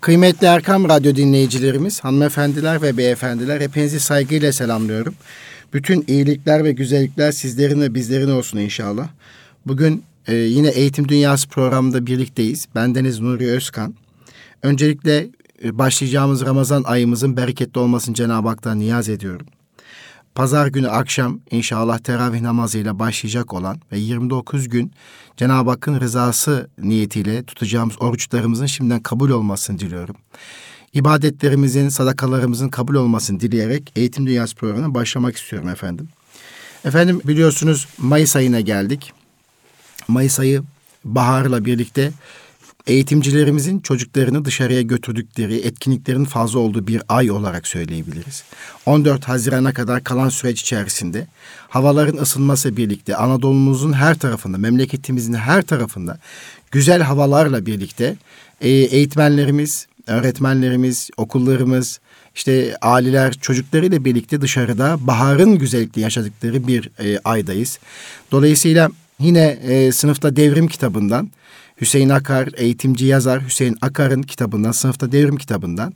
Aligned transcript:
Kıymetli 0.00 0.46
Erkam 0.46 0.88
Radyo 0.88 1.16
dinleyicilerimiz, 1.16 2.00
hanımefendiler 2.00 2.82
ve 2.82 2.96
beyefendiler 2.96 3.60
hepinizi 3.60 4.00
saygıyla 4.00 4.52
selamlıyorum. 4.52 5.14
Bütün 5.72 6.04
iyilikler 6.08 6.64
ve 6.64 6.72
güzellikler 6.72 7.32
sizlerin 7.32 7.80
ve 7.80 7.94
bizlerin 7.94 8.30
olsun 8.30 8.58
inşallah. 8.58 9.08
Bugün 9.66 10.02
e, 10.26 10.34
yine 10.34 10.68
Eğitim 10.68 11.08
Dünyası 11.08 11.48
programında 11.48 12.06
birlikteyiz. 12.06 12.68
Bendeniz 12.74 13.20
Nuri 13.20 13.50
Özkan. 13.50 13.94
Öncelikle 14.62 15.26
e, 15.64 15.78
başlayacağımız 15.78 16.46
Ramazan 16.46 16.82
ayımızın 16.82 17.36
bereketli 17.36 17.78
olmasını 17.78 18.14
Cenab-ı 18.14 18.48
Hak'tan 18.48 18.78
niyaz 18.78 19.08
ediyorum. 19.08 19.46
Pazar 20.34 20.66
günü 20.66 20.88
akşam 20.88 21.40
inşallah 21.50 21.98
teravih 21.98 22.40
namazıyla 22.40 22.98
başlayacak 22.98 23.54
olan 23.54 23.80
ve 23.92 23.98
29 23.98 24.68
gün 24.68 24.92
Cenab-ı 25.36 25.70
Hakk'ın 25.70 26.00
rızası 26.00 26.70
niyetiyle 26.78 27.44
tutacağımız 27.44 28.02
oruçlarımızın 28.02 28.66
şimdiden 28.66 29.00
kabul 29.00 29.30
olmasını 29.30 29.78
diliyorum. 29.78 30.16
İbadetlerimizin, 30.92 31.88
sadakalarımızın 31.88 32.68
kabul 32.68 32.94
olmasını 32.94 33.40
dileyerek 33.40 33.92
Eğitim 33.96 34.26
Dünyası 34.26 34.56
programına 34.56 34.94
başlamak 34.94 35.36
istiyorum 35.36 35.68
efendim. 35.68 36.08
Efendim 36.84 37.20
biliyorsunuz 37.24 37.88
Mayıs 37.98 38.36
ayına 38.36 38.60
geldik. 38.60 39.12
Mayıs 40.08 40.40
ayı 40.40 40.62
baharla 41.04 41.64
birlikte 41.64 42.12
eğitimcilerimizin 42.88 43.80
çocuklarını 43.80 44.44
dışarıya 44.44 44.82
götürdükleri 44.82 45.56
etkinliklerin 45.56 46.24
fazla 46.24 46.58
olduğu 46.58 46.86
bir 46.86 47.02
ay 47.08 47.30
olarak 47.30 47.66
söyleyebiliriz. 47.66 48.44
14 48.86 49.24
Haziran'a 49.28 49.72
kadar 49.72 50.04
kalan 50.04 50.28
süreç 50.28 50.60
içerisinde 50.60 51.26
havaların 51.68 52.22
ısınması 52.22 52.76
birlikte 52.76 53.16
Anadolu'muzun 53.16 53.92
her 53.92 54.18
tarafında, 54.18 54.58
memleketimizin 54.58 55.34
her 55.34 55.62
tarafında 55.62 56.18
güzel 56.70 57.02
havalarla 57.02 57.66
birlikte 57.66 58.16
e, 58.60 58.68
eğitmenlerimiz, 58.70 59.86
öğretmenlerimiz, 60.06 61.10
okullarımız, 61.16 62.00
işte 62.34 62.76
aileler 62.80 63.32
çocuklarıyla 63.32 64.04
birlikte 64.04 64.40
dışarıda 64.40 64.96
baharın 65.00 65.58
güzellikle 65.58 66.02
yaşadıkları 66.02 66.66
bir 66.66 66.90
e, 66.98 67.18
aydayız. 67.24 67.78
Dolayısıyla 68.32 68.90
yine 69.20 69.44
e, 69.46 69.92
sınıfta 69.92 70.36
devrim 70.36 70.68
kitabından 70.68 71.30
Hüseyin 71.80 72.08
Akar, 72.08 72.48
eğitimci 72.56 73.06
yazar 73.06 73.46
Hüseyin 73.46 73.76
Akar'ın 73.80 74.22
kitabından, 74.22 74.72
sınıfta 74.72 75.12
devrim 75.12 75.36
kitabından 75.36 75.92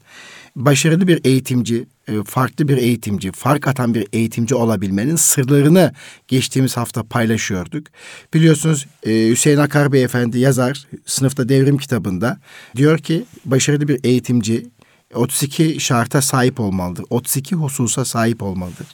başarılı 0.57 1.09
bir 1.09 1.21
eğitimci, 1.25 1.87
e, 2.09 2.13
farklı 2.25 2.69
bir 2.69 2.77
eğitimci, 2.77 3.33
fark 3.33 3.67
atan 3.67 3.95
bir 3.95 4.07
eğitimci 4.13 4.55
olabilmenin 4.55 5.17
sırlarını 5.17 5.93
geçtiğimiz 6.29 6.77
hafta 6.77 7.03
paylaşıyorduk. 7.03 7.87
Biliyorsunuz 8.35 8.87
e, 9.07 9.29
Hüseyin 9.29 9.59
Akar 9.59 9.93
Beyefendi 9.93 10.39
yazar 10.39 10.87
sınıfta 11.07 11.49
devrim 11.49 11.79
kitabında 11.79 12.39
diyor 12.77 12.99
ki 12.99 13.25
başarılı 13.45 13.89
bir 13.89 14.01
eğitimci 14.05 14.67
32 15.15 15.81
şarta 15.81 16.23
sahip 16.23 16.61
olmalıdır. 16.61 17.05
32 17.11 17.55
hususa 17.55 18.05
sahip 18.05 18.43
olmalıdır. 18.43 18.87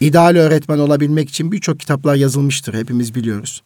İdeal 0.00 0.36
öğretmen 0.36 0.78
olabilmek 0.78 1.28
için 1.28 1.52
birçok 1.52 1.80
kitaplar 1.80 2.14
yazılmıştır. 2.14 2.74
Hepimiz 2.74 3.14
biliyoruz. 3.14 3.62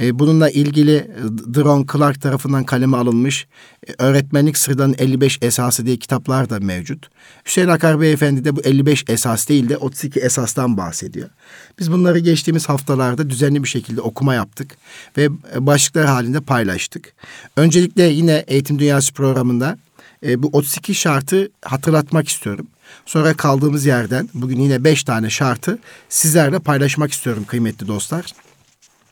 E, 0.00 0.18
bununla 0.18 0.50
ilgili 0.50 0.96
e, 0.96 1.22
Dron 1.54 1.86
Clark 1.92 2.22
tarafından 2.22 2.64
kaleme 2.64 2.96
alınmış 2.96 3.46
e, 3.88 3.92
Öğretmenlik 3.98 4.58
Sırlarının 4.58 4.96
55 4.98 5.38
Esası 5.42 5.86
diye 5.86 5.96
kitaplar 5.96 6.50
da 6.50 6.60
mevcut. 6.60 7.08
Hüseyin 7.46 7.68
Akar 7.68 8.00
Beyefendi 8.00 8.44
de 8.44 8.56
bu 8.56 8.60
55 8.60 9.04
esas 9.08 9.48
değil 9.48 9.68
de 9.68 9.76
32 9.76 10.20
esastan 10.20 10.76
bahsediyor. 10.76 11.28
Biz 11.78 11.92
bunları 11.92 12.18
geçtiğimiz 12.18 12.68
haftalarda 12.68 13.30
düzenli 13.30 13.62
bir 13.62 13.68
şekilde 13.68 14.00
okuma 14.00 14.34
yaptık 14.34 14.76
ve 15.16 15.28
başlıklar 15.66 16.06
halinde 16.06 16.40
paylaştık. 16.40 17.12
Öncelikle 17.56 18.02
yine 18.02 18.44
Eğitim 18.46 18.78
Dünyası 18.78 19.12
programında 19.12 19.78
bu 20.36 20.50
32 20.52 20.94
şartı 20.94 21.50
hatırlatmak 21.62 22.28
istiyorum. 22.28 22.66
Sonra 23.06 23.34
kaldığımız 23.34 23.86
yerden 23.86 24.28
bugün 24.34 24.60
yine 24.60 24.84
beş 24.84 25.04
tane 25.04 25.30
şartı 25.30 25.78
sizlerle 26.08 26.58
paylaşmak 26.58 27.12
istiyorum 27.12 27.44
kıymetli 27.48 27.88
dostlar. 27.88 28.32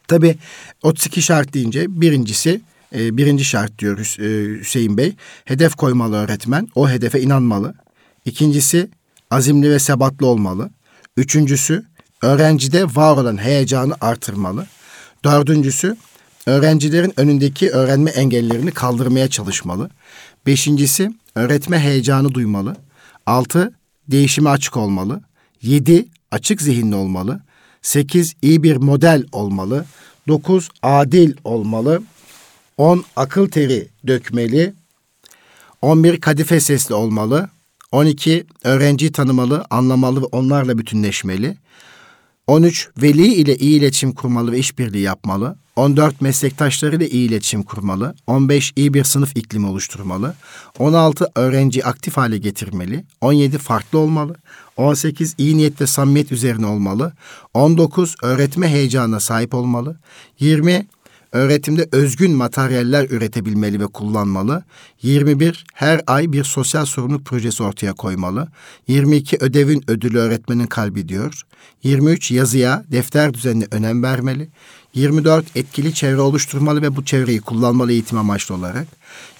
Tabi 0.08 0.36
32 0.82 1.22
şart 1.22 1.54
deyince 1.54 2.00
birincisi 2.00 2.60
e, 2.94 3.16
birinci 3.16 3.44
şart 3.44 3.78
diyor 3.78 3.98
e, 3.98 4.58
Hüseyin 4.60 4.96
Bey. 4.96 5.16
Hedef 5.44 5.74
koymalı 5.74 6.16
öğretmen. 6.16 6.68
O 6.74 6.88
hedefe 6.88 7.20
inanmalı. 7.20 7.74
İkincisi 8.24 8.88
azimli 9.30 9.70
ve 9.70 9.78
sebatlı 9.78 10.26
olmalı. 10.26 10.70
Üçüncüsü 11.16 11.84
öğrencide 12.22 12.84
var 12.84 13.16
olan 13.16 13.36
heyecanı 13.36 13.94
artırmalı. 14.00 14.66
Dördüncüsü 15.24 15.96
öğrencilerin 16.46 17.12
önündeki 17.16 17.70
öğrenme 17.70 18.10
engellerini 18.10 18.70
kaldırmaya 18.70 19.28
çalışmalı. 19.28 19.90
Beşincisi 20.46 21.10
öğretme 21.34 21.78
heyecanı 21.78 22.34
duymalı. 22.34 22.76
Altı 23.26 23.72
değişime 24.08 24.50
açık 24.50 24.76
olmalı. 24.76 25.20
Yedi 25.62 26.06
açık 26.30 26.62
zihinli 26.62 26.94
olmalı. 26.94 27.40
8 27.84 28.34
iyi 28.42 28.62
bir 28.62 28.76
model 28.76 29.24
olmalı. 29.32 29.84
9 30.28 30.68
adil 30.82 31.32
olmalı. 31.44 32.02
10 32.76 33.04
akıl 33.16 33.48
teri 33.48 33.88
dökmeli. 34.06 34.74
11 35.82 36.20
kadife 36.20 36.60
sesli 36.60 36.94
olmalı. 36.94 37.48
12 37.92 38.46
öğrenciyi 38.64 39.12
tanımalı, 39.12 39.64
anlamalı 39.70 40.22
ve 40.22 40.24
onlarla 40.24 40.78
bütünleşmeli. 40.78 41.56
13 42.46 42.88
veli 43.02 43.34
ile 43.34 43.56
iyi 43.56 43.78
iletişim 43.78 44.12
kurmalı 44.12 44.52
ve 44.52 44.58
işbirliği 44.58 45.02
yapmalı. 45.02 45.56
14 45.76 46.20
meslektaşlarıyla 46.20 47.06
iyi 47.06 47.28
iletişim 47.28 47.62
kurmalı. 47.62 48.14
15 48.26 48.72
iyi 48.76 48.94
bir 48.94 49.04
sınıf 49.04 49.36
iklimi 49.36 49.66
oluşturmalı. 49.66 50.34
16 50.78 51.30
öğrenci 51.34 51.84
aktif 51.84 52.16
hale 52.16 52.38
getirmeli. 52.38 53.04
17 53.20 53.58
farklı 53.58 53.98
olmalı. 53.98 54.36
18 54.76 55.34
iyi 55.38 55.56
niyet 55.56 55.80
ve 55.80 55.86
samimiyet 55.86 56.32
üzerine 56.32 56.66
olmalı. 56.66 57.12
19 57.54 58.14
öğretme 58.22 58.68
heyecanına 58.68 59.20
sahip 59.20 59.54
olmalı. 59.54 59.96
20 60.40 60.86
öğretimde 61.34 61.88
özgün 61.92 62.32
materyaller 62.32 63.10
üretebilmeli 63.10 63.80
ve 63.80 63.86
kullanmalı. 63.86 64.64
21 65.02 65.64
her 65.74 66.00
ay 66.06 66.32
bir 66.32 66.44
sosyal 66.44 66.84
sorumluluk 66.84 67.24
projesi 67.24 67.62
ortaya 67.62 67.92
koymalı. 67.92 68.48
22 68.88 69.36
ödevin 69.40 69.84
ödülü 69.88 70.18
öğretmenin 70.18 70.66
kalbi 70.66 71.08
diyor. 71.08 71.42
23 71.82 72.30
yazıya, 72.30 72.84
defter 72.92 73.34
düzenine 73.34 73.66
önem 73.70 74.02
vermeli. 74.02 74.48
24 74.94 75.56
etkili 75.56 75.94
çevre 75.94 76.20
oluşturmalı 76.20 76.82
ve 76.82 76.96
bu 76.96 77.04
çevreyi 77.04 77.40
kullanmalı 77.40 77.92
eğitim 77.92 78.18
amaçlı 78.18 78.54
olarak. 78.54 78.86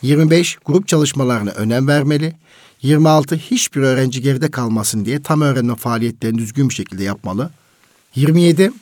25 0.03 0.56
grup 0.65 0.88
çalışmalarına 0.88 1.50
önem 1.50 1.88
vermeli. 1.88 2.32
26 2.82 3.37
hiçbir 3.37 3.81
öğrenci 3.81 4.22
geride 4.22 4.50
kalmasın 4.50 5.05
diye 5.05 5.22
tam 5.22 5.41
öğrenme 5.41 5.75
faaliyetlerini 5.75 6.38
düzgün 6.38 6.69
bir 6.69 6.75
şekilde 6.75 7.05
yapmalı. 7.05 7.50
27 8.15 8.72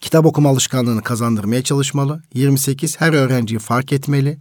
kitap 0.00 0.26
okuma 0.26 0.48
alışkanlığını 0.48 1.02
kazandırmaya 1.02 1.62
çalışmalı. 1.62 2.22
28 2.34 3.00
her 3.00 3.12
öğrenciyi 3.12 3.58
fark 3.58 3.92
etmeli. 3.92 4.38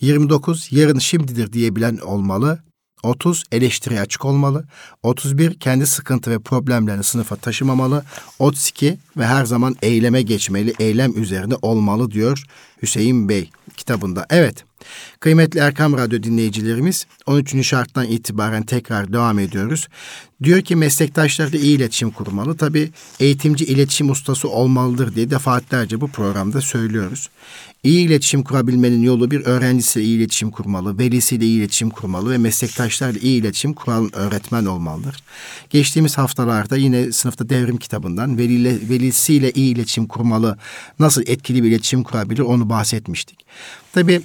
29 0.00 0.68
yarın 0.72 0.98
şimdidir 0.98 1.52
diyebilen 1.52 1.96
olmalı. 1.96 2.58
30 3.02 3.44
eleştiri 3.52 4.00
açık 4.00 4.24
olmalı. 4.24 4.64
31 5.02 5.54
kendi 5.54 5.86
sıkıntı 5.86 6.30
ve 6.30 6.38
problemlerini 6.38 7.04
sınıfa 7.04 7.36
taşımamalı. 7.36 8.04
32 8.38 8.98
ve 9.16 9.26
her 9.26 9.44
zaman 9.44 9.76
eyleme 9.82 10.22
geçmeli, 10.22 10.74
eylem 10.78 11.22
üzerinde 11.22 11.54
olmalı 11.62 12.10
diyor 12.10 12.44
Hüseyin 12.82 13.28
Bey 13.28 13.50
kitabında. 13.76 14.26
Evet. 14.30 14.64
Kıymetli 15.20 15.60
Erkam 15.60 15.96
Radyo 15.96 16.22
dinleyicilerimiz 16.22 17.06
13. 17.26 17.66
şarttan 17.66 18.06
itibaren 18.06 18.62
tekrar 18.62 19.12
devam 19.12 19.38
ediyoruz. 19.38 19.88
Diyor 20.42 20.60
ki 20.60 20.76
meslektaşlarla 20.76 21.58
iyi 21.58 21.76
iletişim 21.76 22.10
kurmalı. 22.10 22.56
Tabi 22.56 22.90
eğitimci 23.20 23.64
iletişim 23.64 24.10
ustası 24.10 24.48
olmalıdır 24.48 25.14
diye 25.14 25.30
defaatlerce 25.30 26.00
bu 26.00 26.08
programda 26.08 26.60
söylüyoruz. 26.60 27.28
İyi 27.84 28.06
iletişim 28.06 28.42
kurabilmenin 28.42 29.02
yolu 29.02 29.30
bir 29.30 29.40
öğrencisiyle 29.40 30.06
iyi 30.06 30.18
iletişim 30.18 30.50
kurmalı, 30.50 30.98
velisiyle 30.98 31.44
iyi 31.44 31.58
iletişim 31.58 31.90
kurmalı 31.90 32.30
ve 32.30 32.38
meslektaşlarla 32.38 33.18
iyi 33.18 33.40
iletişim 33.40 33.72
kuran 33.72 34.16
öğretmen 34.16 34.64
olmalıdır. 34.64 35.16
Geçtiğimiz 35.70 36.18
haftalarda 36.18 36.76
yine 36.76 37.12
sınıfta 37.12 37.48
devrim 37.48 37.76
kitabından 37.76 38.38
veliyle, 38.38 38.88
velisiyle 38.88 39.50
iyi 39.52 39.74
iletişim 39.74 40.06
kurmalı, 40.06 40.58
nasıl 40.98 41.22
etkili 41.26 41.62
bir 41.62 41.68
iletişim 41.68 42.02
kurabilir 42.02 42.42
onu 42.42 42.68
bahsetmiştik. 42.68 43.38
Tabii 43.92 44.22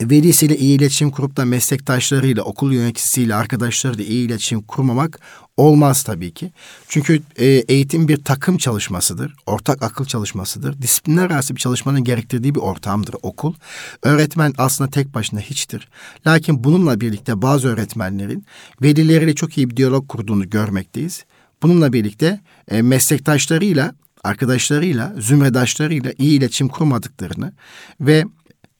velisiyle 0.00 0.56
iyi 0.56 0.78
iletişim 0.78 1.10
kurup 1.10 1.36
da 1.36 1.44
meslektaşlarıyla, 1.44 2.42
okul 2.42 2.72
yöneticisiyle, 2.72 3.34
arkadaşlarıyla 3.34 4.04
iyi 4.04 4.26
iletişim 4.26 4.62
kurmamak 4.62 5.20
olmaz 5.56 6.02
tabii 6.02 6.34
ki. 6.34 6.52
Çünkü 6.88 7.22
e, 7.36 7.46
eğitim 7.46 8.08
bir 8.08 8.24
takım 8.24 8.58
çalışmasıdır, 8.58 9.34
ortak 9.46 9.82
akıl 9.82 10.04
çalışmasıdır. 10.04 10.82
Disiplinler 10.82 11.30
arası 11.30 11.54
bir 11.54 11.60
çalışmanın 11.60 12.04
gerektirdiği 12.04 12.54
bir 12.54 12.60
ortamdır 12.60 13.14
okul. 13.22 13.54
Öğretmen 14.02 14.54
aslında 14.58 14.90
tek 14.90 15.14
başına 15.14 15.40
hiçtir. 15.40 15.88
Lakin 16.26 16.64
bununla 16.64 17.00
birlikte 17.00 17.42
bazı 17.42 17.68
öğretmenlerin 17.68 18.44
velileriyle 18.82 19.34
çok 19.34 19.58
iyi 19.58 19.70
bir 19.70 19.76
diyalog 19.76 20.08
kurduğunu 20.08 20.50
görmekteyiz. 20.50 21.24
Bununla 21.62 21.92
birlikte 21.92 22.40
e, 22.68 22.82
meslektaşlarıyla, 22.82 23.94
arkadaşlarıyla, 24.24 25.14
zümredaşlarıyla 25.18 26.12
iyi 26.18 26.38
iletişim 26.38 26.68
kurmadıklarını 26.68 27.52
ve 28.00 28.24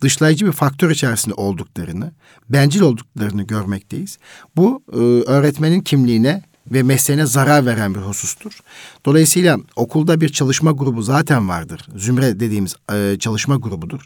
dışlayıcı 0.01 0.47
bir 0.47 0.53
faktör 0.53 0.91
içerisinde 0.91 1.35
olduklarını, 1.35 2.13
bencil 2.49 2.81
olduklarını 2.81 3.43
görmekteyiz. 3.43 4.19
Bu 4.57 4.83
e, 4.93 4.97
öğretmenin 5.31 5.81
kimliğine 5.81 6.43
ve 6.71 6.83
mesleğine 6.83 7.27
zarar 7.27 7.67
veren 7.67 7.95
bir 7.95 8.01
husustur. 8.01 8.61
Dolayısıyla 9.07 9.59
okulda 9.77 10.21
bir 10.21 10.29
çalışma 10.29 10.71
grubu 10.71 11.03
zaten 11.03 11.49
vardır. 11.49 11.87
Zümre 11.97 12.41
dediğimiz 12.41 12.75
e, 12.93 13.17
çalışma 13.19 13.57
grubudur. 13.57 14.01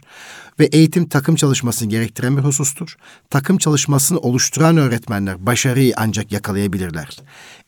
Ve 0.59 0.65
eğitim 0.65 1.09
takım 1.09 1.35
çalışmasını 1.35 1.89
gerektiren 1.89 2.37
bir 2.37 2.41
husustur. 2.41 2.95
Takım 3.29 3.57
çalışmasını 3.57 4.19
oluşturan 4.19 4.77
öğretmenler 4.77 5.45
başarıyı 5.45 5.93
ancak 5.97 6.31
yakalayabilirler. 6.31 7.17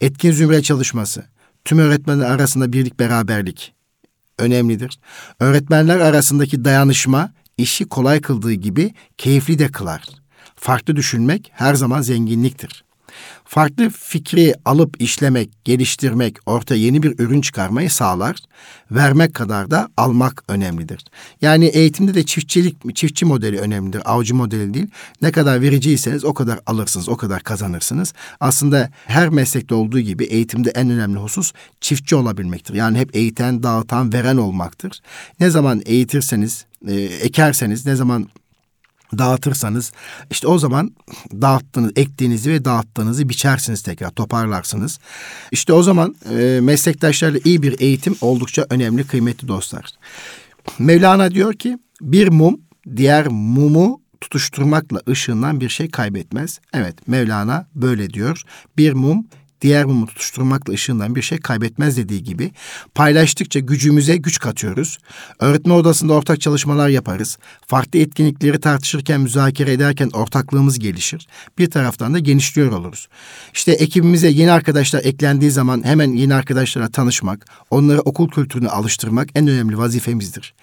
Etkin 0.01 0.31
zümre 0.31 0.61
çalışması, 0.61 1.25
tüm 1.65 1.79
öğretmenler 1.79 2.29
arasında 2.29 2.73
birlik 2.73 2.99
beraberlik 2.99 3.73
önemlidir. 4.39 4.99
Öğretmenler 5.39 5.99
arasındaki 5.99 6.65
dayanışma 6.65 7.31
işi 7.57 7.85
kolay 7.85 8.21
kıldığı 8.21 8.53
gibi 8.53 8.93
keyifli 9.17 9.59
de 9.59 9.67
kılar. 9.71 10.03
Farklı 10.55 10.95
düşünmek 10.95 11.51
her 11.53 11.73
zaman 11.73 12.01
zenginliktir. 12.01 12.86
Farklı 13.45 13.89
fikri 13.89 14.55
alıp 14.65 15.01
işlemek, 15.01 15.49
geliştirmek, 15.65 16.37
ortaya 16.45 16.75
yeni 16.75 17.03
bir 17.03 17.19
ürün 17.19 17.41
çıkarmayı 17.41 17.89
sağlar. 17.89 18.35
Vermek 18.91 19.33
kadar 19.33 19.71
da 19.71 19.89
almak 19.97 20.43
önemlidir. 20.47 21.05
Yani 21.41 21.65
eğitimde 21.65 22.13
de 22.13 22.25
çiftçilik, 22.25 22.95
çiftçi 22.95 23.25
modeli 23.25 23.59
önemlidir, 23.59 24.01
avcı 24.05 24.35
modeli 24.35 24.73
değil. 24.73 24.87
Ne 25.21 25.31
kadar 25.31 25.61
vericiyseniz 25.61 26.25
o 26.25 26.33
kadar 26.33 26.59
alırsınız, 26.65 27.09
o 27.09 27.17
kadar 27.17 27.43
kazanırsınız. 27.43 28.13
Aslında 28.39 28.89
her 29.05 29.29
meslekte 29.29 29.75
olduğu 29.75 29.99
gibi 29.99 30.23
eğitimde 30.23 30.69
en 30.69 30.89
önemli 30.89 31.19
husus 31.19 31.53
çiftçi 31.81 32.15
olabilmektir. 32.15 32.73
Yani 32.73 32.99
hep 32.99 33.15
eğiten, 33.15 33.63
dağıtan, 33.63 34.13
veren 34.13 34.37
olmaktır. 34.37 35.01
Ne 35.39 35.49
zaman 35.49 35.81
eğitirseniz, 35.85 36.65
e, 36.87 36.93
ekerseniz, 37.01 37.85
ne 37.85 37.95
zaman 37.95 38.27
dağıtırsanız 39.17 39.91
işte 40.31 40.47
o 40.47 40.59
zaman 40.59 40.95
dağıttığınız, 41.31 41.91
ektiğinizi 41.95 42.51
ve 42.51 42.65
dağıttığınızı 42.65 43.29
biçersiniz 43.29 43.81
tekrar, 43.81 44.09
toparlarsınız. 44.09 44.99
İşte 45.51 45.73
o 45.73 45.83
zaman 45.83 46.15
e, 46.29 46.59
meslektaşlarla 46.61 47.39
iyi 47.43 47.61
bir 47.61 47.79
eğitim 47.79 48.15
oldukça 48.21 48.65
önemli, 48.69 49.07
kıymetli 49.07 49.47
dostlar. 49.47 49.85
Mevlana 50.79 51.31
diyor 51.31 51.53
ki 51.53 51.77
bir 52.01 52.27
mum 52.27 52.61
diğer 52.95 53.27
mumu 53.27 54.01
tutuşturmakla 54.21 55.01
ışığından 55.09 55.61
bir 55.61 55.69
şey 55.69 55.89
kaybetmez. 55.89 56.59
Evet 56.73 57.07
Mevlana 57.07 57.67
böyle 57.75 58.09
diyor. 58.09 58.41
Bir 58.77 58.93
mum 58.93 59.27
diğer 59.61 59.85
mumu 59.85 60.07
tutuşturmakla 60.07 60.73
ışığından 60.73 61.15
bir 61.15 61.21
şey 61.21 61.37
kaybetmez 61.37 61.97
dediği 61.97 62.23
gibi 62.23 62.51
paylaştıkça 62.95 63.59
gücümüze 63.59 64.17
güç 64.17 64.39
katıyoruz. 64.39 64.97
Öğretme 65.39 65.73
odasında 65.73 66.13
ortak 66.13 66.41
çalışmalar 66.41 66.89
yaparız. 66.89 67.37
Farklı 67.67 67.99
etkinlikleri 67.99 68.59
tartışırken, 68.59 69.21
müzakere 69.21 69.73
ederken 69.73 70.09
ortaklığımız 70.13 70.79
gelişir. 70.79 71.27
Bir 71.57 71.71
taraftan 71.71 72.13
da 72.13 72.19
genişliyor 72.19 72.71
oluruz. 72.71 73.07
İşte 73.53 73.71
ekibimize 73.71 74.27
yeni 74.27 74.51
arkadaşlar 74.51 75.03
eklendiği 75.03 75.51
zaman 75.51 75.83
hemen 75.85 76.11
yeni 76.11 76.33
arkadaşlara 76.33 76.89
tanışmak, 76.89 77.45
onları 77.69 78.01
okul 78.01 78.29
kültürüne 78.29 78.69
alıştırmak 78.69 79.29
en 79.35 79.47
önemli 79.47 79.77
vazifemizdir. 79.77 80.53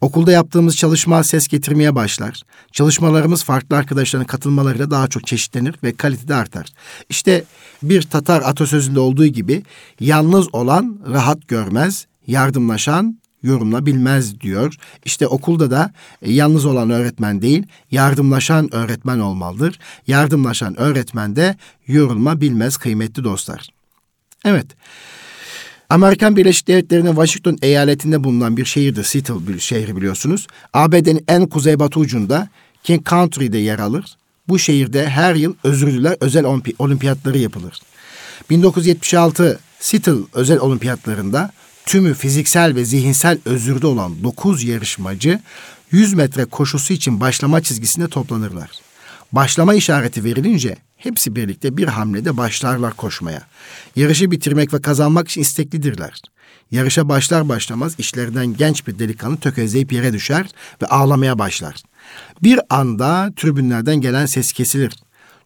Okulda 0.00 0.32
yaptığımız 0.32 0.76
çalışma 0.76 1.24
ses 1.24 1.48
getirmeye 1.48 1.94
başlar. 1.94 2.42
Çalışmalarımız 2.72 3.44
farklı 3.44 3.76
arkadaşların 3.76 4.26
katılmalarıyla 4.26 4.90
daha 4.90 5.08
çok 5.08 5.26
çeşitlenir 5.26 5.74
ve 5.82 5.92
kalitede 5.92 6.34
artar. 6.34 6.66
İşte 7.08 7.44
bir 7.82 8.02
Tatar 8.02 8.33
atasözünde 8.42 9.00
olduğu 9.00 9.26
gibi 9.26 9.62
yalnız 10.00 10.54
olan 10.54 10.98
rahat 11.12 11.48
görmez, 11.48 12.06
yardımlaşan 12.26 13.18
yorumla 13.44 13.86
bilmez 13.86 14.40
diyor. 14.40 14.74
İşte 15.04 15.26
okulda 15.26 15.70
da 15.70 15.92
e, 16.22 16.32
yalnız 16.32 16.64
olan 16.64 16.90
öğretmen 16.90 17.42
değil, 17.42 17.66
yardımlaşan 17.90 18.74
öğretmen 18.74 19.18
olmalıdır. 19.18 19.78
Yardımlaşan 20.06 20.80
öğretmen 20.80 21.36
de 21.36 21.56
yorulma 21.86 22.40
bilmez 22.40 22.76
kıymetli 22.76 23.24
dostlar. 23.24 23.68
Evet. 24.44 24.66
Amerikan 25.90 26.36
Birleşik 26.36 26.68
Devletleri'nin 26.68 27.14
Washington 27.14 27.58
eyaletinde 27.62 28.24
bulunan 28.24 28.56
bir 28.56 28.64
şehirdir. 28.64 29.04
Seattle 29.04 29.58
şehri 29.58 29.96
biliyorsunuz. 29.96 30.46
ABD'nin 30.72 31.24
en 31.28 31.46
kuzeybatı 31.46 32.00
ucunda 32.00 32.48
King 32.82 33.06
Country'de 33.06 33.58
yer 33.58 33.78
alır. 33.78 34.16
Bu 34.48 34.58
şehirde 34.58 35.08
her 35.08 35.34
yıl 35.34 35.54
özürlüler 35.64 36.16
özel 36.20 36.44
olimpiyatları 36.78 37.38
yapılır. 37.38 37.80
1976 38.50 39.60
Seattle 39.80 40.12
özel 40.32 40.58
olimpiyatlarında 40.58 41.52
tümü 41.86 42.14
fiziksel 42.14 42.74
ve 42.74 42.84
zihinsel 42.84 43.38
özürde 43.44 43.86
olan 43.86 44.22
9 44.22 44.64
yarışmacı 44.64 45.40
100 45.90 46.14
metre 46.14 46.44
koşusu 46.44 46.92
için 46.92 47.20
başlama 47.20 47.62
çizgisinde 47.62 48.08
toplanırlar. 48.08 48.70
Başlama 49.32 49.74
işareti 49.74 50.24
verilince 50.24 50.76
hepsi 50.96 51.36
birlikte 51.36 51.76
bir 51.76 51.88
hamlede 51.88 52.36
başlarlar 52.36 52.96
koşmaya. 52.96 53.42
Yarışı 53.96 54.30
bitirmek 54.30 54.74
ve 54.74 54.82
kazanmak 54.82 55.28
için 55.28 55.40
isteklidirler. 55.40 56.22
Yarışa 56.70 57.08
başlar 57.08 57.48
başlamaz 57.48 57.94
işlerinden 57.98 58.46
genç 58.46 58.86
bir 58.86 58.98
delikanlı 58.98 59.36
tökezleyip 59.36 59.92
yere 59.92 60.12
düşer 60.12 60.46
ve 60.82 60.86
ağlamaya 60.86 61.38
başlar. 61.38 61.82
Bir 62.42 62.60
anda 62.70 63.32
tribünlerden 63.36 64.00
gelen 64.00 64.26
ses 64.26 64.52
kesilir. 64.52 64.92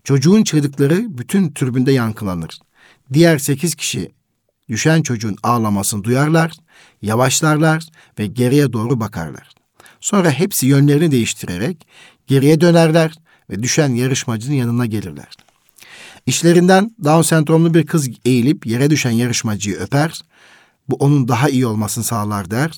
Çocuğun 0.05 0.45
çığlıkları 0.45 1.19
bütün 1.19 1.53
tribünde 1.53 1.93
yankılanır. 1.93 2.59
Diğer 3.13 3.39
sekiz 3.39 3.75
kişi 3.75 4.13
düşen 4.69 5.03
çocuğun 5.03 5.37
ağlamasını 5.43 6.05
duyarlar, 6.05 6.53
yavaşlarlar 7.03 7.85
ve 8.19 8.27
geriye 8.27 8.73
doğru 8.73 9.01
bakarlar. 9.01 9.49
Sonra 10.01 10.31
hepsi 10.31 10.67
yönlerini 10.67 11.11
değiştirerek 11.11 11.87
geriye 12.27 12.61
dönerler 12.61 13.15
ve 13.51 13.63
düşen 13.63 13.89
yarışmacının 13.89 14.55
yanına 14.55 14.87
gelirler. 14.87 15.37
İşlerinden 16.27 16.97
Down 17.05 17.23
sendromlu 17.23 17.75
bir 17.75 17.87
kız 17.87 18.09
eğilip 18.25 18.67
yere 18.67 18.91
düşen 18.91 19.11
yarışmacıyı 19.11 19.77
öper, 19.77 20.23
bu 20.89 20.95
onun 20.97 21.29
daha 21.29 21.49
iyi 21.49 21.67
olmasını 21.67 22.05
sağlar 22.05 22.51
der. 22.51 22.73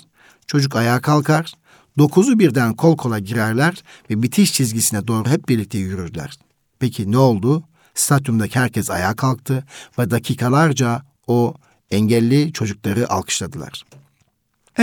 Çocuk 0.47 0.77
ayağa 0.77 1.01
kalkar, 1.01 1.53
dokuzu 1.99 2.39
birden 2.39 2.75
kol 2.75 2.97
kola 2.97 3.19
girerler 3.19 3.83
ve 4.11 4.23
bitiş 4.23 4.53
çizgisine 4.53 5.07
doğru 5.07 5.29
hep 5.29 5.49
birlikte 5.49 5.79
yürürler. 5.79 6.39
Peki 6.79 7.13
ne 7.13 7.19
oldu? 7.19 7.63
Stadyumdaki 7.95 8.59
herkes 8.59 8.91
ayağa 8.91 9.17
kalktı 9.17 9.65
ve 9.99 10.11
dakikalarca 10.11 11.03
o 11.27 11.55
engelli 11.91 12.53
çocukları 12.53 13.11
alkışladılar. 13.11 13.85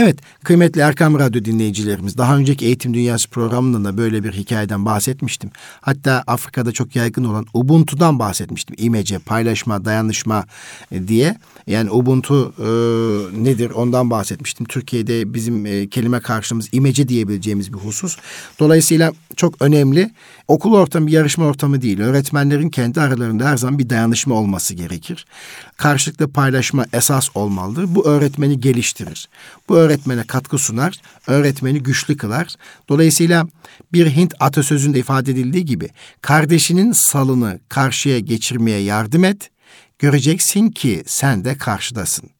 Evet, 0.00 0.18
kıymetli 0.44 0.80
Erkam 0.80 1.18
Radyo 1.18 1.44
dinleyicilerimiz, 1.44 2.18
daha 2.18 2.36
önceki 2.36 2.66
Eğitim 2.66 2.94
Dünyası 2.94 3.30
programında 3.30 3.88
da 3.88 3.98
böyle 3.98 4.24
bir 4.24 4.32
hikayeden 4.32 4.84
bahsetmiştim. 4.84 5.50
Hatta 5.80 6.24
Afrika'da 6.26 6.72
çok 6.72 6.96
yaygın 6.96 7.24
olan 7.24 7.46
Ubuntu'dan 7.54 8.18
bahsetmiştim. 8.18 8.76
İmece, 8.78 9.18
paylaşma, 9.18 9.84
dayanışma 9.84 10.44
e, 10.92 11.08
diye. 11.08 11.38
Yani 11.66 11.90
Ubuntu 11.90 12.54
e, 12.58 12.68
nedir 13.44 13.70
ondan 13.70 14.10
bahsetmiştim. 14.10 14.66
Türkiye'de 14.66 15.34
bizim 15.34 15.66
e, 15.66 15.88
kelime 15.88 16.20
karşılığımız 16.20 16.68
imece 16.72 17.08
diyebileceğimiz 17.08 17.72
bir 17.72 17.78
husus. 17.78 18.16
Dolayısıyla 18.58 19.12
çok 19.36 19.62
önemli. 19.62 20.10
Okul 20.48 20.74
ortamı 20.74 21.06
bir 21.06 21.12
yarışma 21.12 21.44
ortamı 21.44 21.82
değil. 21.82 22.00
Öğretmenlerin 22.00 22.70
kendi 22.70 23.00
aralarında 23.00 23.44
her 23.44 23.56
zaman 23.56 23.78
bir 23.78 23.90
dayanışma 23.90 24.34
olması 24.34 24.74
gerekir. 24.74 25.26
Karşılıklı 25.76 26.28
paylaşma 26.28 26.84
esas 26.92 27.28
olmalıdır. 27.34 27.94
Bu 27.94 28.06
öğretmeni 28.06 28.60
geliştirir. 28.60 29.28
Bu 29.68 29.87
öğretmene 29.88 30.22
katkı 30.22 30.58
sunar, 30.58 31.00
öğretmeni 31.26 31.82
güçlü 31.82 32.16
kılar. 32.16 32.54
Dolayısıyla 32.88 33.46
bir 33.92 34.16
Hint 34.16 34.34
atasözünde 34.40 34.98
ifade 34.98 35.32
edildiği 35.32 35.64
gibi 35.64 35.88
kardeşinin 36.20 36.92
salını 36.92 37.60
karşıya 37.68 38.18
geçirmeye 38.18 38.80
yardım 38.80 39.24
et, 39.24 39.50
göreceksin 39.98 40.70
ki 40.70 41.02
sen 41.06 41.44
de 41.44 41.58
karşıdasın. 41.58 42.30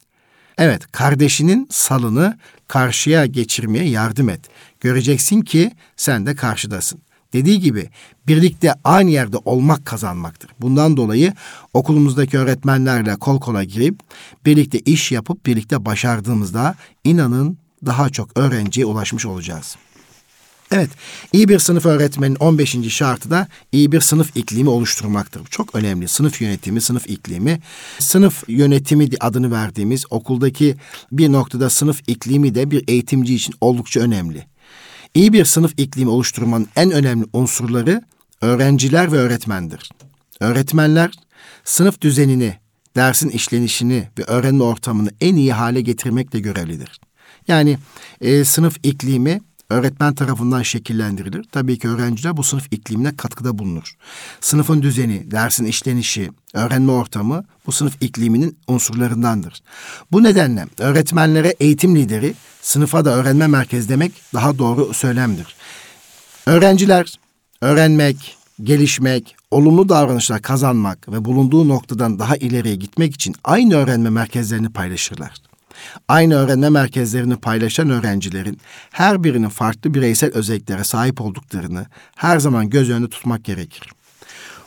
Evet, 0.58 0.92
kardeşinin 0.92 1.68
salını 1.70 2.38
karşıya 2.68 3.26
geçirmeye 3.26 3.88
yardım 3.88 4.28
et. 4.28 4.40
Göreceksin 4.80 5.40
ki 5.40 5.70
sen 5.96 6.26
de 6.26 6.34
karşıdasın. 6.34 7.00
Dediği 7.32 7.60
gibi 7.60 7.90
birlikte 8.26 8.74
aynı 8.84 9.10
yerde 9.10 9.36
olmak 9.44 9.86
kazanmaktır. 9.86 10.50
Bundan 10.60 10.96
dolayı 10.96 11.32
okulumuzdaki 11.74 12.38
öğretmenlerle 12.38 13.16
kol 13.16 13.40
kola 13.40 13.64
girip 13.64 14.00
birlikte 14.46 14.78
iş 14.78 15.12
yapıp 15.12 15.46
birlikte 15.46 15.84
başardığımızda 15.84 16.74
inanın 17.04 17.58
daha 17.86 18.10
çok 18.10 18.38
öğrenciye 18.38 18.86
ulaşmış 18.86 19.26
olacağız. 19.26 19.76
Evet, 20.70 20.90
iyi 21.32 21.48
bir 21.48 21.58
sınıf 21.58 21.86
öğretmenin 21.86 22.34
15. 22.34 22.76
şartı 22.88 23.30
da 23.30 23.48
iyi 23.72 23.92
bir 23.92 24.00
sınıf 24.00 24.36
iklimi 24.36 24.68
oluşturmaktır. 24.68 25.44
Çok 25.44 25.74
önemli. 25.74 26.08
Sınıf 26.08 26.40
yönetimi, 26.40 26.80
sınıf 26.80 27.10
iklimi. 27.10 27.60
Sınıf 27.98 28.48
yönetimi 28.48 29.08
adını 29.20 29.50
verdiğimiz 29.50 30.04
okuldaki 30.10 30.76
bir 31.12 31.32
noktada 31.32 31.70
sınıf 31.70 32.00
iklimi 32.06 32.54
de 32.54 32.70
bir 32.70 32.84
eğitimci 32.88 33.34
için 33.34 33.54
oldukça 33.60 34.00
önemli. 34.00 34.46
İyi 35.18 35.32
bir 35.32 35.44
sınıf 35.44 35.72
iklimi 35.76 36.10
oluşturmanın 36.10 36.68
en 36.76 36.90
önemli 36.90 37.26
unsurları 37.32 38.02
öğrenciler 38.40 39.12
ve 39.12 39.16
öğretmendir. 39.16 39.90
Öğretmenler 40.40 41.10
sınıf 41.64 42.00
düzenini, 42.00 42.56
dersin 42.96 43.28
işlenişini 43.28 44.08
ve 44.18 44.22
öğrenme 44.22 44.64
ortamını 44.64 45.10
en 45.20 45.36
iyi 45.36 45.52
hale 45.52 45.80
getirmekle 45.80 46.40
görevlidir. 46.40 47.00
Yani 47.48 47.78
e, 48.20 48.44
sınıf 48.44 48.76
iklimi 48.82 49.40
öğretmen 49.70 50.14
tarafından 50.14 50.62
şekillendirilir. 50.62 51.44
Tabii 51.52 51.78
ki 51.78 51.88
öğrenciler 51.88 52.36
bu 52.36 52.42
sınıf 52.42 52.66
iklimine 52.70 53.16
katkıda 53.16 53.58
bulunur. 53.58 53.94
Sınıfın 54.40 54.82
düzeni, 54.82 55.30
dersin 55.30 55.64
işlenişi, 55.64 56.30
öğrenme 56.54 56.92
ortamı 56.92 57.44
bu 57.66 57.72
sınıf 57.72 58.02
ikliminin 58.02 58.58
unsurlarındandır. 58.68 59.62
Bu 60.12 60.22
nedenle 60.22 60.66
öğretmenlere 60.78 61.54
eğitim 61.60 61.96
lideri, 61.96 62.34
sınıfa 62.62 63.04
da 63.04 63.10
öğrenme 63.10 63.46
merkezi 63.46 63.88
demek 63.88 64.12
daha 64.34 64.58
doğru 64.58 64.94
söylemdir. 64.94 65.56
Öğrenciler 66.46 67.14
öğrenmek, 67.60 68.36
gelişmek, 68.62 69.36
olumlu 69.50 69.88
davranışlar 69.88 70.42
kazanmak 70.42 71.08
ve 71.12 71.24
bulunduğu 71.24 71.68
noktadan 71.68 72.18
daha 72.18 72.36
ileriye 72.36 72.74
gitmek 72.74 73.14
için 73.14 73.34
aynı 73.44 73.74
öğrenme 73.74 74.10
merkezlerini 74.10 74.72
paylaşırlar. 74.72 75.47
Aynı 76.08 76.34
öğrenme 76.34 76.68
merkezlerini 76.68 77.36
paylaşan 77.36 77.90
öğrencilerin 77.90 78.60
her 78.90 79.24
birinin 79.24 79.48
farklı 79.48 79.94
bireysel 79.94 80.32
özelliklere 80.34 80.84
sahip 80.84 81.20
olduklarını 81.20 81.86
her 82.16 82.38
zaman 82.38 82.70
göz 82.70 82.90
önünde 82.90 83.08
tutmak 83.08 83.44
gerekir. 83.44 83.90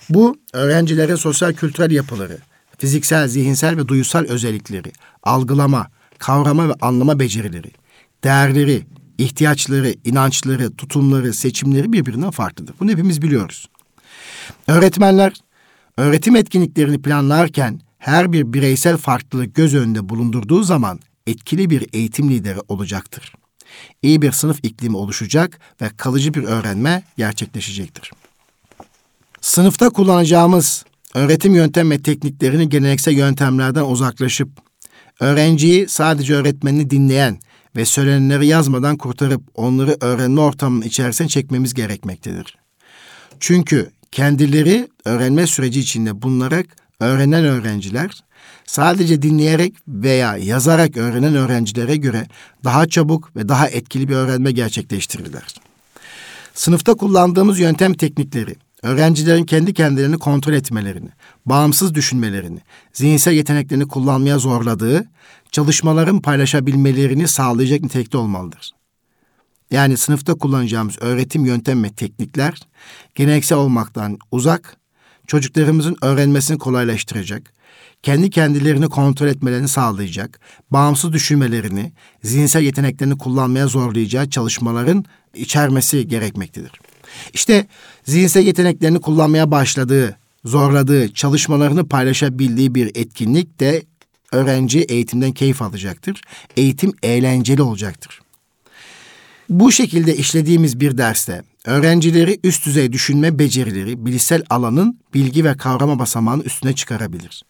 Bu 0.10 0.36
öğrencilerin 0.54 1.16
sosyal 1.16 1.54
kültürel 1.54 1.92
yapıları, 1.92 2.38
fiziksel, 2.78 3.28
zihinsel 3.28 3.78
ve 3.78 3.88
duysal 3.88 4.26
özellikleri, 4.26 4.92
algılama, 5.24 5.88
kavrama 6.20 6.70
ve 6.70 6.74
anlama 6.82 7.20
becerileri, 7.20 7.72
değerleri, 8.24 8.86
ihtiyaçları, 9.18 9.96
inançları, 10.04 10.76
tutumları, 10.76 11.34
seçimleri 11.34 11.94
birbirinden 11.94 12.32
farklıdır. 12.32 12.76
Bunu 12.80 12.92
hepimiz 12.92 13.22
biliyoruz. 13.22 13.70
Öğretmenler 14.68 15.34
öğretim 15.98 16.36
etkinliklerini 16.36 17.02
planlarken 17.02 17.82
her 18.02 18.32
bir 18.32 18.54
bireysel 18.54 18.98
farklılık 18.98 19.56
göz 19.56 19.76
önünde 19.76 20.10
bulundurduğu 20.10 20.64
zaman 20.64 21.00
etkili 21.28 21.70
bir 21.70 21.86
eğitim 21.94 22.30
lideri 22.30 22.60
olacaktır. 22.68 23.34
İyi 24.02 24.22
bir 24.22 24.32
sınıf 24.32 24.60
iklimi 24.64 24.98
oluşacak 24.98 25.60
ve 25.82 25.90
kalıcı 25.98 26.34
bir 26.34 26.44
öğrenme 26.44 27.04
gerçekleşecektir. 27.18 28.12
Sınıfta 29.42 29.90
kullanacağımız 29.90 30.86
öğretim 31.14 31.56
yöntem 31.56 31.92
ve 31.92 32.02
tekniklerini 32.02 32.70
geleneksel 32.70 33.14
yöntemlerden 33.14 33.84
uzaklaşıp 33.84 34.50
öğrenciyi 35.20 35.88
sadece 35.88 36.36
öğretmenini 36.36 36.90
dinleyen 36.90 37.40
ve 37.76 37.86
söylenenleri 37.86 38.48
yazmadan 38.48 38.98
kurtarıp 38.98 39.42
onları 39.56 39.98
öğrenme 40.02 40.42
ortamının 40.42 40.86
içerisine 40.86 41.28
çekmemiz 41.28 41.74
gerekmektedir. 41.74 42.58
Çünkü 43.40 43.92
kendileri 44.12 44.88
öğrenme 45.06 45.48
süreci 45.48 45.80
içinde 45.80 46.22
bulunarak 46.22 46.81
öğrenen 47.02 47.46
öğrenciler 47.46 48.24
sadece 48.66 49.22
dinleyerek 49.22 49.74
veya 49.88 50.38
yazarak 50.38 50.98
öğrenen 50.98 51.36
öğrencilere 51.36 51.96
göre 51.96 52.28
daha 52.64 52.88
çabuk 52.88 53.36
ve 53.36 53.50
daha 53.50 53.68
etkili 53.68 54.10
bir 54.10 54.16
öğrenme 54.16 54.52
gerçekleştirirler. 54.52 55.56
Sınıfta 56.54 56.94
kullandığımız 56.94 57.60
yöntem 57.60 57.94
teknikleri, 57.94 58.56
öğrencilerin 58.84 59.46
kendi 59.46 59.74
kendilerini 59.74 60.18
kontrol 60.18 60.54
etmelerini, 60.54 61.10
bağımsız 61.46 61.96
düşünmelerini, 61.96 62.60
zihinsel 62.94 63.34
yeteneklerini 63.34 63.88
kullanmaya 63.88 64.40
zorladığı, 64.40 65.06
çalışmaların 65.52 66.22
paylaşabilmelerini 66.22 67.28
sağlayacak 67.28 67.82
nitelikte 67.82 68.18
olmalıdır. 68.18 68.72
Yani 69.72 69.98
sınıfta 69.98 70.34
kullanacağımız 70.34 70.96
öğretim 71.02 71.46
yöntem 71.46 71.84
ve 71.84 71.90
teknikler 71.90 72.60
geleneksel 73.16 73.58
olmaktan 73.58 74.18
uzak, 74.32 74.78
çocuklarımızın 75.32 75.98
öğrenmesini 76.02 76.58
kolaylaştıracak, 76.58 77.54
kendi 78.04 78.30
kendilerini 78.30 78.90
kontrol 78.90 79.28
etmelerini 79.28 79.68
sağlayacak, 79.68 80.40
bağımsız 80.72 81.14
düşünmelerini, 81.14 81.92
zihinsel 82.24 82.64
yeteneklerini 82.64 83.18
kullanmaya 83.18 83.68
zorlayacağı 83.68 84.30
çalışmaların 84.30 85.06
içermesi 85.34 86.08
gerekmektedir. 86.08 86.72
İşte 87.34 87.68
zihinsel 88.04 88.46
yeteneklerini 88.46 89.02
kullanmaya 89.02 89.52
başladığı, 89.52 90.18
zorladığı, 90.46 91.14
çalışmalarını 91.14 91.88
paylaşabildiği 91.88 92.76
bir 92.76 92.92
etkinlik 92.96 93.60
de 93.60 93.84
öğrenci 94.32 94.80
eğitimden 94.80 95.32
keyif 95.32 95.62
alacaktır. 95.62 96.22
Eğitim 96.58 96.94
eğlenceli 97.04 97.62
olacaktır. 97.62 98.22
Bu 99.50 99.72
şekilde 99.72 100.16
işlediğimiz 100.16 100.80
bir 100.80 100.98
derste 100.98 101.44
öğrencileri 101.66 102.40
üst 102.44 102.66
düzey 102.66 102.94
düşünme 102.94 103.40
becerileri 103.40 104.06
bilişsel 104.06 104.44
alanın 104.50 105.00
bilgi 105.14 105.46
ve 105.46 105.58
kavrama 105.58 106.00
basamağının 106.00 106.44
üstüne 106.44 106.76
çıkarabilir. 106.76 107.44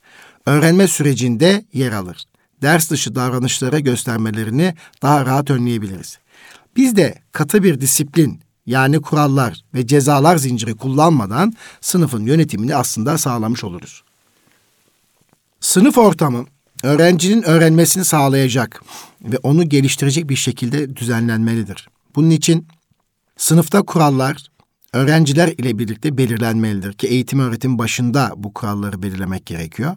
Öğrenme 0.45 0.87
sürecinde 0.87 1.65
yer 1.73 1.91
alır. 1.91 2.23
Ders 2.61 2.91
dışı 2.91 3.15
davranışlara 3.15 3.79
göstermelerini 3.79 4.75
daha 5.01 5.25
rahat 5.25 5.49
önleyebiliriz. 5.49 6.19
Biz 6.75 6.95
de 6.95 7.15
katı 7.31 7.63
bir 7.63 7.81
disiplin 7.81 8.41
yani 8.65 9.01
kurallar 9.01 9.63
ve 9.73 9.87
cezalar 9.87 10.37
zinciri 10.37 10.75
kullanmadan 10.75 11.53
sınıfın 11.81 12.25
yönetimini 12.25 12.75
aslında 12.75 13.17
sağlamış 13.17 13.63
oluruz. 13.63 14.03
Sınıf 15.59 15.97
ortamı 15.97 16.45
öğrencinin 16.83 17.43
öğrenmesini 17.43 18.05
sağlayacak 18.05 18.83
ve 19.21 19.37
onu 19.37 19.69
geliştirecek 19.69 20.29
bir 20.29 20.35
şekilde 20.35 20.95
düzenlenmelidir. 20.95 21.89
Bunun 22.15 22.29
için 22.29 22.67
sınıfta 23.41 23.81
kurallar 23.81 24.45
öğrenciler 24.93 25.47
ile 25.47 25.79
birlikte 25.79 26.17
belirlenmelidir 26.17 26.93
ki 26.93 27.07
eğitim 27.07 27.39
öğretim 27.39 27.77
başında 27.77 28.33
bu 28.37 28.53
kuralları 28.53 29.03
belirlemek 29.03 29.45
gerekiyor. 29.45 29.95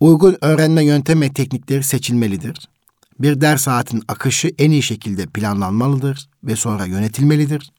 Uygun 0.00 0.36
öğrenme 0.40 0.84
yöntem 0.84 1.20
ve 1.20 1.32
teknikleri 1.32 1.82
seçilmelidir. 1.82 2.68
Bir 3.20 3.40
ders 3.40 3.62
saatinin 3.62 4.02
akışı 4.08 4.50
en 4.58 4.70
iyi 4.70 4.82
şekilde 4.82 5.26
planlanmalıdır 5.26 6.28
ve 6.44 6.56
sonra 6.56 6.86
yönetilmelidir. 6.86 7.72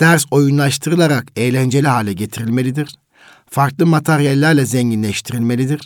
Ders 0.00 0.24
oyunlaştırılarak 0.30 1.26
eğlenceli 1.36 1.88
hale 1.88 2.12
getirilmelidir. 2.12 2.94
Farklı 3.50 3.86
materyallerle 3.86 4.66
zenginleştirilmelidir. 4.66 5.80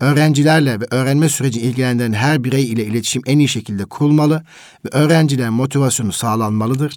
Öğrencilerle 0.00 0.80
ve 0.80 0.84
öğrenme 0.90 1.28
süreci 1.28 1.60
ilgilendiren 1.60 2.12
her 2.12 2.44
birey 2.44 2.64
ile 2.64 2.84
iletişim 2.84 3.22
en 3.26 3.38
iyi 3.38 3.48
şekilde 3.48 3.84
kurulmalı 3.84 4.44
ve 4.84 4.88
öğrencilerin 4.92 5.52
motivasyonu 5.52 6.12
sağlanmalıdır. 6.12 6.96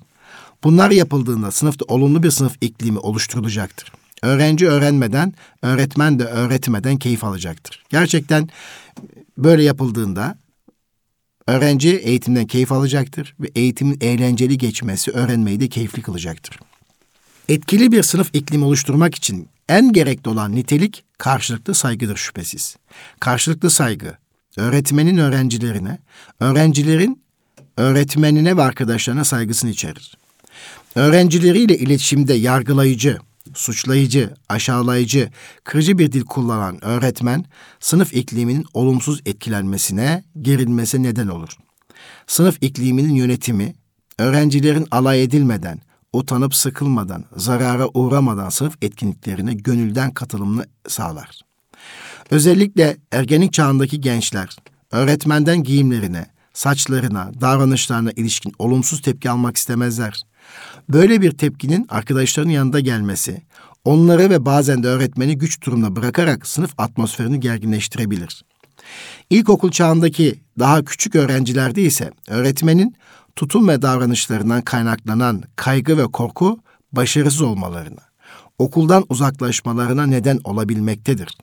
Bunlar 0.64 0.92
yapıldığında 0.92 1.52
sınıfta 1.52 1.86
olumlu 1.88 2.24
bir 2.24 2.32
sınıf 2.32 2.58
iklimi 2.62 3.00
oluşturulacaktır. 3.00 3.92
Öğrenci 4.24 4.68
öğrenmeden, 4.68 5.34
öğretmen 5.62 6.20
de 6.20 6.24
öğretmeden 6.24 6.98
keyif 6.98 7.24
alacaktır. 7.24 7.84
Gerçekten 7.90 8.50
böyle 9.38 9.64
yapıldığında 9.64 10.38
öğrenci 11.48 11.90
eğitimden 11.90 12.46
keyif 12.46 12.72
alacaktır 12.72 13.36
ve 13.40 13.48
eğitimin 13.56 13.98
eğlenceli 14.02 14.58
geçmesi 14.58 15.12
öğrenmeyi 15.12 15.60
de 15.60 15.68
keyifli 15.68 16.02
kılacaktır. 16.02 16.60
Etkili 17.50 17.92
bir 17.92 18.04
sınıf 18.04 18.30
iklimi 18.34 18.66
oluşturmak 18.66 19.16
için 19.16 19.50
en 19.70 19.94
gerekli 19.94 20.30
olan 20.30 20.56
nitelik 20.56 21.04
karşılıklı 21.18 21.74
saygıdır 21.74 22.18
şüphesiz. 22.18 22.78
Karşılıklı 23.20 23.70
saygı, 23.70 24.18
öğretmenin 24.58 25.18
öğrencilerine, 25.18 26.00
öğrencilerin 26.40 27.24
öğretmenine 27.78 28.58
ve 28.58 28.62
arkadaşlarına 28.62 29.24
saygısını 29.24 29.70
içerir. 29.72 30.18
Öğrencileriyle 30.96 31.78
iletişimde 31.78 32.34
yargılayıcı, 32.34 33.18
suçlayıcı, 33.54 34.34
aşağılayıcı, 34.50 35.30
kırıcı 35.64 35.98
bir 35.98 36.12
dil 36.12 36.22
kullanan 36.22 36.86
öğretmen, 36.86 37.46
sınıf 37.80 38.14
ikliminin 38.14 38.66
olumsuz 38.74 39.22
etkilenmesine, 39.26 40.24
gerilmesi 40.42 41.04
neden 41.04 41.28
olur. 41.28 41.50
Sınıf 42.28 42.58
ikliminin 42.62 43.14
yönetimi, 43.14 43.74
öğrencilerin 44.20 44.88
alay 44.92 45.24
edilmeden, 45.24 45.82
utanıp 46.14 46.56
sıkılmadan, 46.56 47.26
zarara 47.36 47.88
uğramadan 47.88 48.50
sınıf 48.50 48.78
etkinliklerine 48.82 49.54
gönülden 49.54 50.12
katılımını 50.12 50.66
sağlar. 50.88 51.42
Özellikle 52.30 52.98
ergenlik 53.12 53.54
çağındaki 53.54 54.02
gençler, 54.02 54.56
öğretmenden 54.92 55.64
giyimlerine, 55.64 56.26
saçlarına, 56.54 57.32
davranışlarına 57.42 58.12
ilişkin 58.12 58.54
olumsuz 58.60 59.02
tepki 59.02 59.30
almak 59.30 59.58
istemezler. 59.58 60.22
Böyle 60.90 61.22
bir 61.22 61.32
tepkinin 61.32 61.86
arkadaşlarının 61.90 62.52
yanında 62.52 62.80
gelmesi, 62.80 63.42
onları 63.86 64.30
ve 64.30 64.46
bazen 64.46 64.84
de 64.84 64.88
öğretmeni 64.88 65.38
güç 65.38 65.62
durumuna 65.66 65.96
bırakarak 65.96 66.48
sınıf 66.48 66.74
atmosferini 66.78 67.40
gerginleştirebilir. 67.40 68.46
İlkokul 69.30 69.72
çağındaki 69.72 70.36
daha 70.60 70.86
küçük 70.86 71.16
öğrencilerde 71.16 71.82
ise 71.82 72.12
öğretmenin 72.28 72.96
tutum 73.36 73.68
ve 73.68 73.82
davranışlarından 73.82 74.62
kaynaklanan 74.62 75.44
kaygı 75.56 75.98
ve 75.98 76.04
korku 76.04 76.60
başarısız 76.92 77.42
olmalarına, 77.42 78.02
okuldan 78.60 79.06
uzaklaşmalarına 79.10 80.06
neden 80.06 80.40
olabilmektedir. 80.44 81.38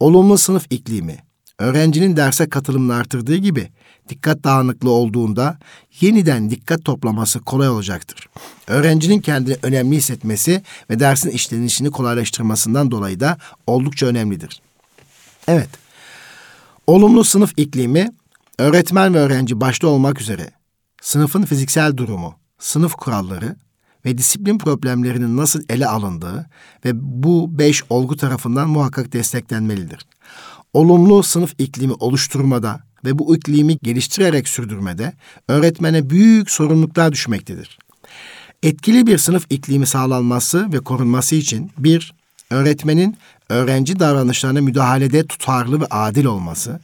Olumlu 0.00 0.38
sınıf 0.38 0.66
iklimi, 0.70 1.18
öğrencinin 1.58 2.16
derse 2.16 2.48
katılımını 2.48 2.94
artırdığı 2.94 3.36
gibi 3.36 3.70
dikkat 4.08 4.44
dağınıklığı 4.44 4.90
olduğunda 4.90 5.58
yeniden 6.00 6.50
dikkat 6.50 6.84
toplaması 6.84 7.40
kolay 7.40 7.68
olacaktır. 7.68 8.28
Öğrencinin 8.66 9.20
kendini 9.20 9.56
önemli 9.62 9.96
hissetmesi 9.96 10.62
ve 10.90 11.00
dersin 11.00 11.30
işlenişini 11.30 11.90
kolaylaştırmasından 11.90 12.90
dolayı 12.90 13.20
da 13.20 13.38
oldukça 13.66 14.06
önemlidir. 14.06 14.62
Evet, 15.48 15.70
olumlu 16.86 17.24
sınıf 17.24 17.52
iklimi 17.56 18.08
öğretmen 18.58 19.14
ve 19.14 19.18
öğrenci 19.18 19.60
başta 19.60 19.86
olmak 19.86 20.20
üzere 20.20 20.50
sınıfın 21.02 21.42
fiziksel 21.42 21.96
durumu, 21.96 22.34
sınıf 22.58 22.92
kuralları 22.92 23.56
ve 24.04 24.18
disiplin 24.18 24.58
problemlerinin 24.58 25.36
nasıl 25.36 25.62
ele 25.68 25.86
alındığı 25.86 26.46
ve 26.84 26.90
bu 26.94 27.58
beş 27.58 27.82
olgu 27.90 28.16
tarafından 28.16 28.70
muhakkak 28.70 29.12
desteklenmelidir. 29.12 30.06
Olumlu 30.74 31.22
sınıf 31.22 31.54
iklimi 31.58 31.92
oluşturmada 31.92 32.80
ve 33.04 33.18
bu 33.18 33.36
iklimi 33.36 33.78
geliştirerek 33.82 34.48
sürdürmede 34.48 35.12
öğretmene 35.48 36.10
büyük 36.10 36.50
sorumluluklar 36.50 37.12
düşmektedir. 37.12 37.78
Etkili 38.62 39.06
bir 39.06 39.18
sınıf 39.18 39.46
iklimi 39.50 39.86
sağlanması 39.86 40.72
ve 40.72 40.80
korunması 40.80 41.34
için 41.34 41.70
bir, 41.78 42.14
öğretmenin 42.50 43.16
öğrenci 43.48 43.98
davranışlarına 43.98 44.60
müdahalede 44.60 45.26
tutarlı 45.26 45.80
ve 45.80 45.86
adil 45.90 46.24
olması. 46.24 46.80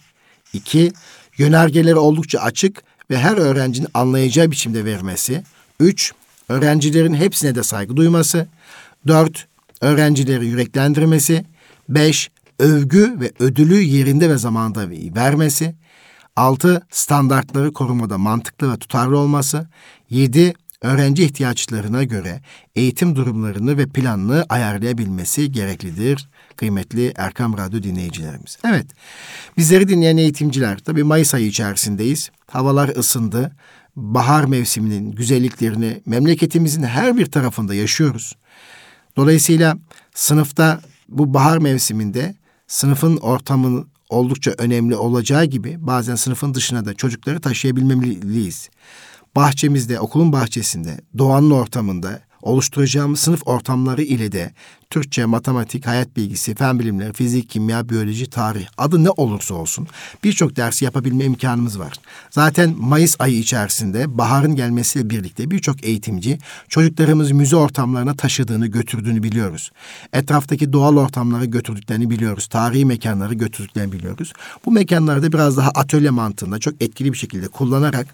iki, 0.52 0.92
yönergeleri 1.38 1.96
oldukça 1.96 2.38
açık 2.38 2.82
ve 3.10 3.18
her 3.18 3.36
öğrencinin 3.36 3.88
anlayacağı 3.94 4.50
biçimde 4.50 4.84
vermesi. 4.84 5.42
Üç, 5.80 6.12
öğrencilerin 6.48 7.14
hepsine 7.14 7.54
de 7.54 7.62
saygı 7.62 7.96
duyması. 7.96 8.48
Dört, 9.06 9.46
öğrencileri 9.80 10.46
yüreklendirmesi. 10.46 11.44
Beş, 11.88 12.30
övgü 12.60 13.20
ve 13.20 13.32
ödülü 13.38 13.80
yerinde 13.80 14.30
ve 14.30 14.38
zamanda 14.38 14.90
vermesi. 14.90 15.74
Altı, 16.36 16.82
standartları 16.90 17.72
korumada 17.72 18.18
mantıklı 18.18 18.72
ve 18.72 18.76
tutarlı 18.76 19.18
olması. 19.18 19.68
Yedi, 20.10 20.54
öğrenci 20.82 21.24
ihtiyaçlarına 21.24 22.04
göre 22.04 22.40
eğitim 22.74 23.16
durumlarını 23.16 23.78
ve 23.78 23.86
planını 23.86 24.46
ayarlayabilmesi 24.48 25.52
gereklidir 25.52 26.28
kıymetli 26.56 27.12
Erkam 27.16 27.58
Radyo 27.58 27.82
dinleyicilerimiz. 27.82 28.58
Evet, 28.64 28.86
bizleri 29.56 29.88
dinleyen 29.88 30.16
eğitimciler, 30.16 30.78
tabii 30.78 31.04
Mayıs 31.04 31.34
ayı 31.34 31.46
içerisindeyiz. 31.46 32.30
Havalar 32.46 32.88
ısındı. 32.88 33.52
Bahar 33.96 34.44
mevsiminin 34.44 35.12
güzelliklerini 35.12 36.00
memleketimizin 36.06 36.82
her 36.82 37.16
bir 37.16 37.26
tarafında 37.26 37.74
yaşıyoruz. 37.74 38.36
Dolayısıyla 39.16 39.76
sınıfta 40.14 40.80
bu 41.08 41.34
bahar 41.34 41.58
mevsiminde 41.58 42.34
sınıfın 42.70 43.16
ortamının 43.16 43.88
oldukça 44.08 44.54
önemli 44.58 44.96
olacağı 44.96 45.44
gibi 45.44 45.76
bazen 45.80 46.14
sınıfın 46.14 46.54
dışına 46.54 46.84
da 46.84 46.94
çocukları 46.94 47.40
taşıyabilmeliyiz. 47.40 48.70
Bahçemizde, 49.36 50.00
okulun 50.00 50.32
bahçesinde, 50.32 51.00
doğanın 51.18 51.50
ortamında 51.50 52.20
oluşturacağımız 52.42 53.20
sınıf 53.20 53.42
ortamları 53.46 54.02
ile 54.02 54.32
de 54.32 54.52
Türkçe, 54.90 55.24
matematik, 55.24 55.86
hayat 55.86 56.16
bilgisi, 56.16 56.54
fen 56.54 56.78
bilimleri, 56.78 57.12
fizik, 57.12 57.50
kimya, 57.50 57.88
biyoloji, 57.88 58.30
tarih 58.30 58.66
adı 58.78 59.04
ne 59.04 59.10
olursa 59.10 59.54
olsun 59.54 59.88
birçok 60.24 60.56
dersi 60.56 60.84
yapabilme 60.84 61.24
imkanımız 61.24 61.78
var. 61.78 61.92
Zaten 62.30 62.74
Mayıs 62.78 63.16
ayı 63.18 63.38
içerisinde 63.38 64.18
baharın 64.18 64.56
gelmesiyle 64.56 65.10
birlikte 65.10 65.50
birçok 65.50 65.84
eğitimci 65.84 66.38
çocuklarımız 66.68 67.30
müze 67.30 67.56
ortamlarına 67.56 68.14
taşıdığını, 68.14 68.66
götürdüğünü 68.66 69.22
biliyoruz. 69.22 69.70
Etraftaki 70.12 70.72
doğal 70.72 70.96
ortamları 70.96 71.44
götürdüklerini 71.44 72.10
biliyoruz. 72.10 72.46
Tarihi 72.46 72.84
mekanları 72.84 73.34
götürdüklerini 73.34 73.92
biliyoruz. 73.92 74.32
Bu 74.64 74.70
mekanlarda 74.70 75.32
biraz 75.32 75.56
daha 75.56 75.70
atölye 75.70 76.10
mantığında 76.10 76.58
çok 76.58 76.82
etkili 76.82 77.12
bir 77.12 77.18
şekilde 77.18 77.48
kullanarak 77.48 78.06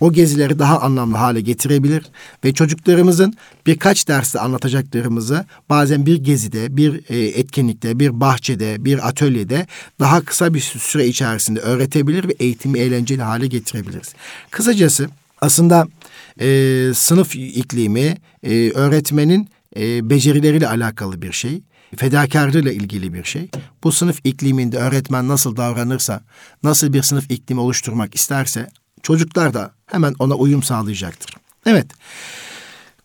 o 0.00 0.12
gezileri 0.12 0.58
daha 0.58 0.80
anlamlı 0.80 1.16
hale 1.16 1.40
getirebilir 1.40 2.04
ve 2.44 2.54
çocuklarımızın 2.54 3.34
birkaç 3.66 4.08
derste 4.08 4.40
anlatacaklarımızı 4.40 5.44
bazen 5.70 6.06
bir 6.06 6.16
gezide, 6.16 6.76
bir 6.76 7.00
e, 7.08 7.18
etkinlikte, 7.18 7.98
bir 7.98 8.20
bahçede, 8.20 8.84
bir 8.84 9.08
atölyede 9.08 9.66
daha 10.00 10.20
kısa 10.20 10.54
bir 10.54 10.60
süre 10.60 11.06
içerisinde 11.06 11.60
öğretebilir 11.60 12.28
ve 12.28 12.34
eğitimi 12.40 12.78
eğlenceli 12.78 13.22
hale 13.22 13.46
getirebiliriz. 13.46 14.14
Kısacası 14.50 15.08
aslında 15.40 15.86
e, 16.40 16.46
sınıf 16.94 17.36
iklimi 17.36 18.16
e, 18.42 18.70
öğretmenin 18.70 19.48
e, 19.76 20.10
becerileriyle 20.10 20.68
alakalı 20.68 21.22
bir 21.22 21.32
şey 21.32 21.62
fedakarlığıyla 21.96 22.72
ilgili 22.72 23.14
bir 23.14 23.24
şey. 23.24 23.48
Bu 23.84 23.92
sınıf 23.92 24.20
ikliminde 24.24 24.76
öğretmen 24.76 25.28
nasıl 25.28 25.56
davranırsa, 25.56 26.20
nasıl 26.62 26.92
bir 26.92 27.02
sınıf 27.02 27.30
iklimi 27.30 27.60
oluşturmak 27.60 28.14
isterse 28.14 28.68
çocuklar 29.04 29.54
da 29.54 29.70
hemen 29.86 30.14
ona 30.18 30.34
uyum 30.34 30.62
sağlayacaktır. 30.62 31.36
Evet. 31.66 31.86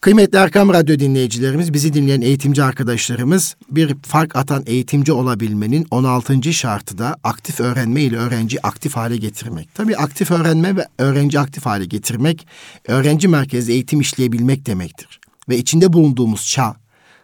Kıymetli 0.01 0.37
Erkam 0.37 0.73
Radyo 0.73 0.99
dinleyicilerimiz, 0.99 1.73
bizi 1.73 1.93
dinleyen 1.93 2.21
eğitimci 2.21 2.63
arkadaşlarımız 2.63 3.55
bir 3.71 3.95
fark 3.95 4.35
atan 4.35 4.63
eğitimci 4.65 5.11
olabilmenin 5.11 5.87
16. 5.91 6.53
şartı 6.53 6.97
da 6.97 7.17
aktif 7.23 7.59
öğrenme 7.59 8.01
ile 8.01 8.17
öğrenci 8.17 8.67
aktif 8.67 8.95
hale 8.95 9.17
getirmek. 9.17 9.75
Tabii 9.75 9.97
aktif 9.97 10.31
öğrenme 10.31 10.75
ve 10.75 10.87
öğrenci 10.97 11.39
aktif 11.39 11.65
hale 11.65 11.85
getirmek, 11.85 12.47
öğrenci 12.87 13.27
merkezli 13.27 13.73
eğitim 13.73 14.01
işleyebilmek 14.01 14.65
demektir. 14.65 15.19
Ve 15.49 15.57
içinde 15.57 15.93
bulunduğumuz 15.93 16.47
çağ, 16.47 16.75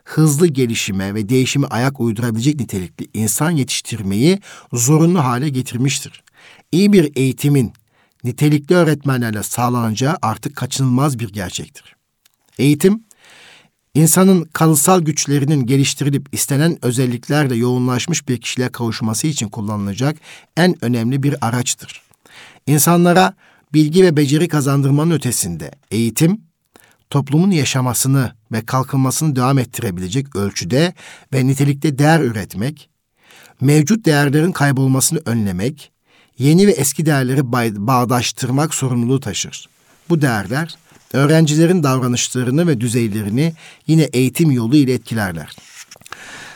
hızlı 0.03 0.47
gelişime 0.47 1.15
ve 1.15 1.29
değişime 1.29 1.67
ayak 1.67 1.99
uydurabilecek 1.99 2.59
nitelikli 2.59 3.07
insan 3.13 3.51
yetiştirmeyi 3.51 4.39
zorunlu 4.73 5.23
hale 5.23 5.49
getirmiştir. 5.49 6.23
İyi 6.71 6.93
bir 6.93 7.11
eğitimin 7.15 7.73
nitelikli 8.25 8.75
öğretmenlerle 8.75 9.43
sağlanacağı 9.43 10.17
artık 10.21 10.55
kaçınılmaz 10.55 11.19
bir 11.19 11.29
gerçektir. 11.29 11.95
Eğitim, 12.59 13.03
insanın 13.93 14.43
kalıtsal 14.43 15.01
güçlerinin 15.01 15.65
geliştirilip 15.65 16.27
istenen 16.31 16.77
özelliklerle 16.81 17.55
yoğunlaşmış 17.55 18.27
bir 18.27 18.41
kişiliğe 18.41 18.69
kavuşması 18.69 19.27
için 19.27 19.49
kullanılacak 19.49 20.17
en 20.57 20.85
önemli 20.85 21.23
bir 21.23 21.47
araçtır. 21.47 22.01
İnsanlara 22.67 23.33
bilgi 23.73 24.03
ve 24.03 24.17
beceri 24.17 24.47
kazandırmanın 24.47 25.11
ötesinde 25.11 25.71
eğitim, 25.91 26.41
toplumun 27.09 27.51
yaşamasını 27.51 28.31
ve 28.51 28.65
kalkınmasını 28.65 29.35
devam 29.35 29.59
ettirebilecek 29.59 30.35
ölçüde 30.35 30.93
ve 31.33 31.47
nitelikte 31.47 31.97
değer 31.97 32.19
üretmek, 32.19 32.89
mevcut 33.61 34.05
değerlerin 34.05 34.51
kaybolmasını 34.51 35.19
önlemek, 35.25 35.91
yeni 36.39 36.67
ve 36.67 36.71
eski 36.71 37.05
değerleri 37.05 37.51
bağdaştırmak 37.87 38.73
sorumluluğu 38.73 39.19
taşır. 39.19 39.69
Bu 40.09 40.21
değerler 40.21 40.75
öğrencilerin 41.13 41.83
davranışlarını 41.83 42.67
ve 42.67 42.81
düzeylerini 42.81 43.53
yine 43.87 44.03
eğitim 44.03 44.51
yolu 44.51 44.75
ile 44.75 44.93
etkilerler. 44.93 45.55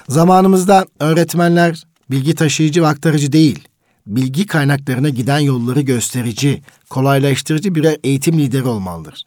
Zamanımızda 0.09 0.85
öğretmenler 0.99 1.83
bilgi 2.11 2.35
taşıyıcı 2.35 2.81
ve 2.81 2.87
aktarıcı 2.87 3.31
değil, 3.31 3.67
bilgi 4.07 4.45
kaynaklarına 4.45 5.09
giden 5.09 5.39
yolları 5.39 5.81
gösterici, 5.81 6.61
kolaylaştırıcı 6.89 7.75
birer 7.75 7.97
eğitim 8.03 8.39
lideri 8.39 8.63
olmalıdır. 8.63 9.23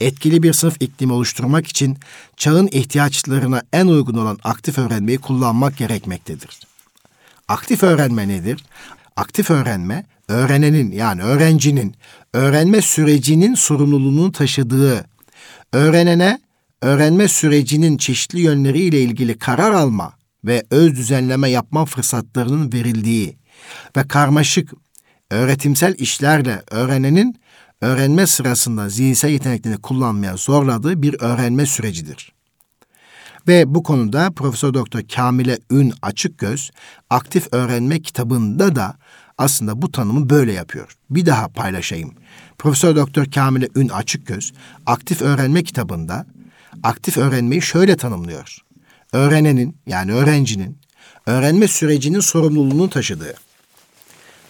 Etkili 0.00 0.42
bir 0.42 0.52
sınıf 0.52 0.76
iklimi 0.80 1.12
oluşturmak 1.12 1.66
için 1.66 1.98
çağın 2.36 2.68
ihtiyaçlarına 2.72 3.62
en 3.72 3.86
uygun 3.86 4.14
olan 4.14 4.38
aktif 4.44 4.78
öğrenmeyi 4.78 5.18
kullanmak 5.18 5.76
gerekmektedir. 5.76 6.60
Aktif 7.48 7.82
öğrenme 7.82 8.28
nedir? 8.28 8.64
Aktif 9.16 9.50
öğrenme, 9.50 10.04
öğrenenin 10.28 10.92
yani 10.92 11.22
öğrencinin 11.22 11.94
öğrenme 12.32 12.82
sürecinin 12.82 13.54
sorumluluğunu 13.54 14.32
taşıdığı, 14.32 15.04
öğrenene 15.72 16.40
öğrenme 16.82 17.28
sürecinin 17.28 17.96
çeşitli 17.96 18.40
yönleriyle 18.40 19.02
ilgili 19.02 19.38
karar 19.38 19.72
alma 19.72 20.12
ve 20.44 20.64
öz 20.70 20.96
düzenleme 20.96 21.50
yapma 21.50 21.84
fırsatlarının 21.84 22.72
verildiği 22.72 23.36
ve 23.96 24.08
karmaşık 24.08 24.72
öğretimsel 25.30 25.94
işlerle 25.98 26.62
öğrenenin 26.70 27.36
öğrenme 27.80 28.26
sırasında 28.26 28.88
zihinsel 28.88 29.30
yeteneklerini 29.30 29.80
kullanmaya 29.80 30.36
zorladığı 30.36 31.02
bir 31.02 31.16
öğrenme 31.20 31.66
sürecidir. 31.66 32.32
Ve 33.48 33.74
bu 33.74 33.82
konuda 33.82 34.30
Profesör 34.30 34.74
Doktor 34.74 35.02
Kamile 35.14 35.58
Ün 35.70 35.92
Açıkgöz 36.02 36.70
Aktif 37.10 37.52
Öğrenme 37.52 38.02
kitabında 38.02 38.76
da 38.76 38.94
aslında 39.38 39.82
bu 39.82 39.92
tanımı 39.92 40.30
böyle 40.30 40.52
yapıyor. 40.52 40.96
Bir 41.10 41.26
daha 41.26 41.48
paylaşayım. 41.48 42.14
Profesör 42.58 42.96
Doktor 42.96 43.24
Kamile 43.24 43.68
Ün 43.76 43.88
Açıkgöz 43.88 44.52
Aktif 44.86 45.22
Öğrenme 45.22 45.62
kitabında 45.62 46.26
aktif 46.82 47.18
öğrenmeyi 47.18 47.62
şöyle 47.62 47.96
tanımlıyor. 47.96 48.58
Öğrenenin 49.12 49.76
yani 49.86 50.12
öğrencinin 50.12 50.78
öğrenme 51.26 51.68
sürecinin 51.68 52.20
sorumluluğunu 52.20 52.90
taşıdığı, 52.90 53.34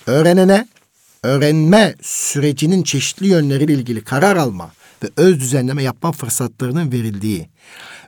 öğrenene 0.06 0.68
öğrenme 1.22 1.94
sürecinin 2.02 2.82
çeşitli 2.82 3.26
yönleriyle 3.26 3.72
ilgili 3.72 4.04
karar 4.04 4.36
alma 4.36 4.72
ve 5.02 5.08
öz 5.16 5.40
düzenleme 5.40 5.82
yapma 5.82 6.12
fırsatlarının 6.12 6.92
verildiği 6.92 7.48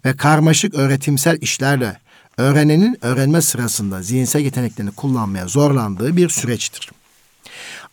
ve 0.07 0.17
karmaşık 0.17 0.75
öğretimsel 0.75 1.39
işlerle 1.41 1.97
öğrenenin 2.39 2.99
öğrenme 3.01 3.43
sırasında 3.43 4.03
zihinsel 4.03 4.41
yeteneklerini 4.41 4.91
kullanmaya 4.91 5.49
zorlandığı 5.49 6.17
bir 6.17 6.29
süreçtir. 6.29 6.91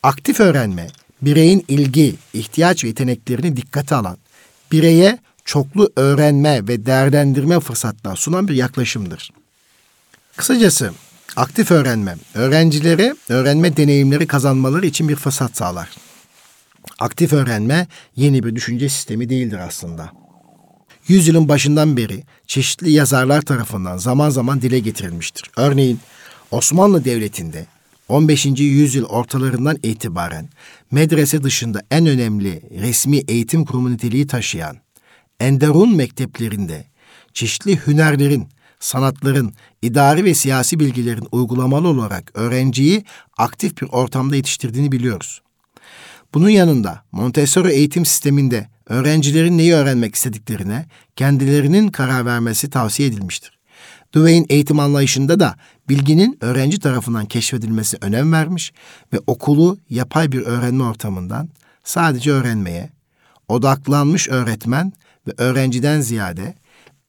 Aktif 0.04 0.39
öğrenme, 0.39 0.88
bireyin 1.21 1.65
ilgi, 1.67 2.15
ihtiyaç 2.34 2.84
ve 2.84 2.88
yeteneklerini 2.88 3.58
dikkate 3.58 3.95
alan, 3.95 4.17
bireye 4.71 5.19
çoklu 5.45 5.91
öğrenme 5.95 6.67
ve 6.67 6.86
değerlendirme 6.86 7.60
fırsatlar 7.60 8.15
sunan 8.15 8.47
bir 8.47 8.56
yaklaşımdır. 8.56 9.32
Kısacası 10.36 10.91
aktif 11.36 11.71
öğrenme, 11.71 12.15
öğrencilere 12.34 13.15
öğrenme 13.30 13.78
deneyimleri 13.78 14.28
kazanmaları 14.28 14.86
için 14.86 15.10
bir 15.10 15.15
fırsat 15.15 15.58
sağlar. 15.58 15.89
Aktif 16.99 17.34
öğrenme 17.34 17.88
yeni 18.15 18.43
bir 18.43 18.56
düşünce 18.56 18.89
sistemi 18.89 19.30
değildir 19.30 19.58
aslında. 19.58 20.23
Yüzyılın 21.08 21.50
başından 21.50 21.98
beri 21.98 22.24
çeşitli 22.48 22.92
yazarlar 22.92 23.42
tarafından 23.42 23.98
zaman 23.98 24.30
zaman 24.30 24.62
dile 24.62 24.80
getirilmiştir. 24.80 25.52
Örneğin 25.58 26.00
Osmanlı 26.52 27.06
Devleti'nde 27.06 27.66
15. 28.08 28.46
yüzyıl 28.46 29.06
ortalarından 29.06 29.78
itibaren 29.84 30.50
medrese 30.92 31.44
dışında 31.44 31.82
en 31.92 32.06
önemli 32.06 32.62
resmi 32.82 33.18
eğitim 33.18 33.66
kurumu 33.66 33.92
niteliği 33.92 34.28
taşıyan 34.28 34.78
Enderun 35.39 35.96
mekteplerinde 35.96 36.86
çeşitli 37.34 37.80
hünerlerin, 37.88 38.48
sanatların, 38.80 39.54
idari 39.82 40.26
ve 40.26 40.34
siyasi 40.34 40.80
bilgilerin 40.80 41.28
uygulamalı 41.32 41.88
olarak 41.88 42.32
öğrenciyi 42.34 43.06
aktif 43.38 43.82
bir 43.82 43.88
ortamda 43.92 44.36
yetiştirdiğini 44.36 44.92
biliyoruz. 44.92 45.42
Bunun 46.34 46.50
yanında 46.50 47.04
Montessori 47.12 47.72
eğitim 47.72 48.06
sisteminde 48.06 48.73
öğrencilerin 48.89 49.58
neyi 49.58 49.74
öğrenmek 49.74 50.15
istediklerine 50.15 50.86
kendilerinin 51.15 51.88
karar 51.88 52.26
vermesi 52.26 52.69
tavsiye 52.69 53.10
edilmiştir. 53.10 53.60
Dwayne 54.15 54.46
eğitim 54.50 54.80
anlayışında 54.80 55.39
da 55.39 55.56
bilginin 55.89 56.38
öğrenci 56.41 56.80
tarafından 56.80 57.26
keşfedilmesi 57.26 57.98
önem 58.02 58.34
vermiş 58.34 58.74
ve 59.13 59.19
okulu 59.28 59.78
yapay 59.89 60.32
bir 60.32 60.41
öğrenme 60.41 60.84
ortamından 60.84 61.50
sadece 61.84 62.32
öğrenmeye, 62.32 62.89
odaklanmış 63.48 64.30
öğretmen 64.30 64.93
ve 65.28 65.32
öğrenciden 65.38 66.02
ziyade 66.02 66.56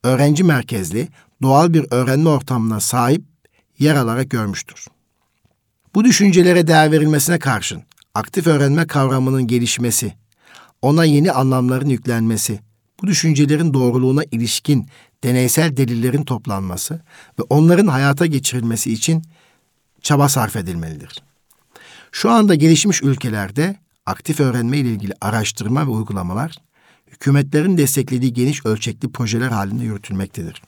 öğrenci 0.03 0.43
merkezli 0.43 1.07
doğal 1.41 1.73
bir 1.73 1.85
öğrenme 1.91 2.29
ortamına 2.29 2.79
sahip 2.79 3.23
yer 3.79 3.95
alarak 3.95 4.29
görmüştür. 4.29 4.85
Bu 5.95 6.03
düşüncelere 6.03 6.67
değer 6.67 6.91
verilmesine 6.91 7.39
karşın 7.39 7.83
aktif 8.13 8.47
öğrenme 8.47 8.87
kavramının 8.87 9.47
gelişmesi, 9.47 10.13
ona 10.85 11.05
yeni 11.05 11.31
anlamların 11.31 11.89
yüklenmesi, 11.89 12.59
bu 13.01 13.07
düşüncelerin 13.07 13.73
doğruluğuna 13.73 14.23
ilişkin 14.31 14.89
deneysel 15.23 15.77
delillerin 15.77 16.23
toplanması 16.23 16.93
ve 17.39 17.43
onların 17.49 17.87
hayata 17.87 18.25
geçirilmesi 18.25 18.93
için 18.93 19.23
çaba 20.01 20.29
sarf 20.29 20.55
edilmelidir. 20.55 21.23
Şu 22.11 22.31
anda 22.31 22.55
gelişmiş 22.55 23.03
ülkelerde 23.03 23.75
aktif 24.05 24.39
öğrenme 24.39 24.77
ile 24.77 24.89
ilgili 24.89 25.13
araştırma 25.21 25.87
ve 25.87 25.89
uygulamalar 25.89 26.55
hükümetlerin 27.07 27.77
desteklediği 27.77 28.33
geniş 28.33 28.65
ölçekli 28.65 29.11
projeler 29.11 29.49
halinde 29.49 29.83
yürütülmektedir. 29.83 30.61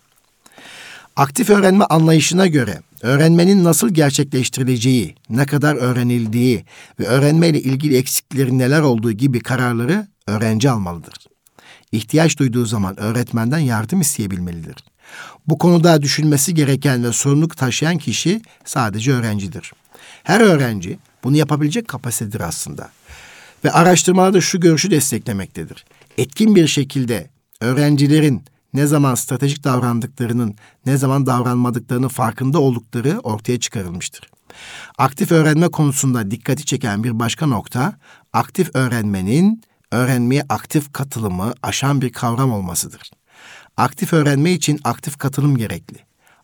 Aktif 1.15 1.49
öğrenme 1.49 1.85
anlayışına 1.85 2.47
göre 2.47 2.81
öğrenmenin 3.01 3.63
nasıl 3.63 3.89
gerçekleştirileceği, 3.89 5.15
ne 5.29 5.45
kadar 5.45 5.75
öğrenildiği 5.75 6.65
ve 6.99 7.05
öğrenmeyle 7.05 7.61
ilgili 7.61 7.97
eksiklerin 7.97 8.59
neler 8.59 8.81
olduğu 8.81 9.11
gibi 9.11 9.39
kararları 9.39 10.07
öğrenci 10.27 10.69
almalıdır. 10.69 11.13
İhtiyaç 11.91 12.39
duyduğu 12.39 12.65
zaman 12.65 12.99
öğretmenden 12.99 13.59
yardım 13.59 14.01
isteyebilmelidir. 14.01 14.75
Bu 15.47 15.57
konuda 15.57 16.01
düşünmesi 16.01 16.53
gereken 16.53 17.03
ve 17.03 17.13
sorumluluk 17.13 17.57
taşıyan 17.57 17.97
kişi 17.97 18.41
sadece 18.65 19.11
öğrencidir. 19.11 19.71
Her 20.23 20.41
öğrenci 20.41 20.99
bunu 21.23 21.37
yapabilecek 21.37 21.87
kapasitedir 21.87 22.41
aslında. 22.41 22.89
Ve 23.65 23.71
araştırmalarda 23.71 24.41
şu 24.41 24.59
görüşü 24.59 24.91
desteklemektedir. 24.91 25.85
Etkin 26.17 26.55
bir 26.55 26.67
şekilde 26.67 27.29
öğrencilerin 27.61 28.43
ne 28.73 28.87
zaman 28.87 29.15
stratejik 29.15 29.63
davrandıklarının, 29.63 30.55
ne 30.85 30.97
zaman 30.97 31.25
davranmadıklarının 31.25 32.07
farkında 32.07 32.59
oldukları 32.59 33.19
ortaya 33.19 33.59
çıkarılmıştır. 33.59 34.29
Aktif 34.97 35.31
öğrenme 35.31 35.67
konusunda 35.67 36.31
dikkati 36.31 36.65
çeken 36.65 37.03
bir 37.03 37.19
başka 37.19 37.47
nokta, 37.47 37.93
aktif 38.33 38.75
öğrenmenin 38.75 39.61
öğrenmeye 39.91 40.43
aktif 40.49 40.93
katılımı 40.93 41.53
aşan 41.63 42.01
bir 42.01 42.11
kavram 42.11 42.51
olmasıdır. 42.51 43.11
Aktif 43.77 44.13
öğrenme 44.13 44.51
için 44.51 44.79
aktif 44.83 45.17
katılım 45.17 45.57
gerekli. 45.57 45.97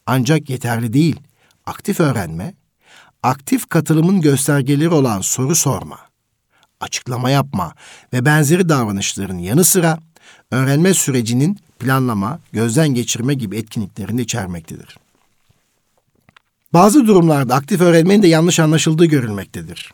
Ancak 0.05 0.49
yeterli 0.49 0.93
değil. 0.93 1.19
Aktif 1.65 1.99
öğrenme, 1.99 2.53
aktif 3.23 3.69
katılımın 3.69 4.21
göstergeleri 4.21 4.89
olan 4.89 5.21
soru 5.21 5.55
sorma, 5.55 5.99
açıklama 6.79 7.29
yapma 7.29 7.73
ve 8.13 8.25
benzeri 8.25 8.69
davranışların 8.69 9.37
yanı 9.37 9.63
sıra 9.63 9.97
öğrenme 10.51 10.93
sürecinin 10.93 11.59
planlama, 11.83 12.39
gözden 12.51 12.89
geçirme 12.89 13.33
gibi 13.33 13.57
etkinliklerini 13.57 14.21
içermektedir. 14.21 14.97
Bazı 16.73 17.07
durumlarda 17.07 17.55
aktif 17.55 17.81
öğrenmenin 17.81 18.23
de 18.23 18.27
yanlış 18.27 18.59
anlaşıldığı 18.59 19.05
görülmektedir. 19.05 19.93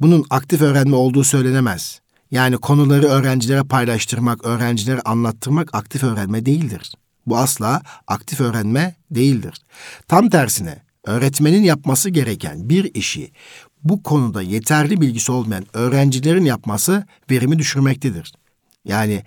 Bunun 0.00 0.24
aktif 0.30 0.60
öğrenme 0.60 0.96
olduğu 0.96 1.24
söylenemez. 1.24 2.00
Yani 2.30 2.56
konuları 2.56 3.06
öğrencilere 3.06 3.62
paylaştırmak, 3.62 4.44
öğrencilere 4.44 5.00
anlattırmak 5.00 5.74
aktif 5.74 6.04
öğrenme 6.04 6.46
değildir. 6.46 6.92
Bu 7.26 7.38
asla 7.38 7.82
aktif 8.06 8.40
öğrenme 8.40 8.94
değildir. 9.10 9.54
Tam 10.08 10.28
tersine 10.28 10.82
öğretmenin 11.04 11.62
yapması 11.62 12.10
gereken 12.10 12.68
bir 12.68 12.94
işi 12.94 13.32
bu 13.84 14.02
konuda 14.02 14.42
yeterli 14.42 15.00
bilgisi 15.00 15.32
olmayan 15.32 15.66
öğrencilerin 15.72 16.44
yapması 16.44 17.06
verimi 17.30 17.58
düşürmektedir. 17.58 18.32
Yani 18.84 19.22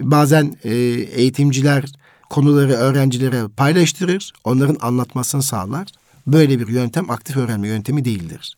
bazen 0.00 0.56
e, 0.64 0.74
eğitimciler 0.74 1.84
konuları 2.30 2.72
öğrencilere 2.72 3.48
paylaştırır, 3.56 4.32
onların 4.44 4.76
anlatmasını 4.80 5.42
sağlar. 5.42 5.88
Böyle 6.26 6.60
bir 6.60 6.68
yöntem 6.68 7.10
aktif 7.10 7.36
öğrenme 7.36 7.68
yöntemi 7.68 8.04
değildir. 8.04 8.56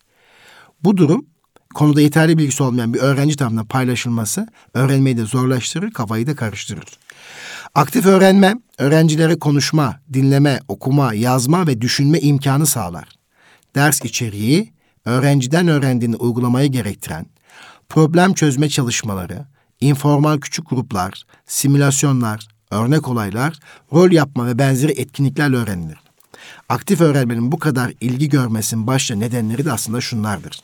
Bu 0.85 0.97
durum 0.97 1.27
konuda 1.75 2.01
yeterli 2.01 2.39
bilgisi 2.39 2.63
olmayan 2.63 2.95
bir 2.95 2.99
öğrenci 2.99 3.37
tarafından 3.37 3.67
paylaşılması 3.67 4.47
öğrenmeyi 4.75 5.17
de 5.17 5.25
zorlaştırır, 5.25 5.91
kafayı 5.91 6.27
da 6.27 6.35
karıştırır. 6.35 6.99
Aktif 7.75 8.07
öğrenme, 8.07 8.55
öğrencilere 8.79 9.39
konuşma, 9.39 10.01
dinleme, 10.13 10.61
okuma, 10.69 11.15
yazma 11.15 11.67
ve 11.67 11.81
düşünme 11.81 12.21
imkanı 12.21 12.67
sağlar. 12.67 13.09
Ders 13.75 14.05
içeriği, 14.05 14.73
öğrenciden 15.05 15.69
öğrendiğini 15.69 16.17
uygulamaya 16.17 16.67
gerektiren, 16.67 17.27
problem 17.89 18.35
çözme 18.35 18.69
çalışmaları, 18.69 19.45
informal 19.81 20.39
küçük 20.39 20.71
gruplar, 20.71 21.23
simülasyonlar, 21.47 22.49
örnek 22.71 23.09
olaylar, 23.09 23.59
rol 23.93 24.11
yapma 24.11 24.47
ve 24.47 24.59
benzeri 24.59 24.93
etkinliklerle 24.93 25.57
öğrenilir. 25.57 25.99
Aktif 26.69 27.01
öğrenmenin 27.01 27.53
bu 27.53 27.59
kadar 27.59 27.93
ilgi 28.01 28.29
görmesinin 28.29 28.87
başta 28.87 29.15
nedenleri 29.15 29.65
de 29.65 29.73
aslında 29.73 30.01
şunlardır. 30.01 30.61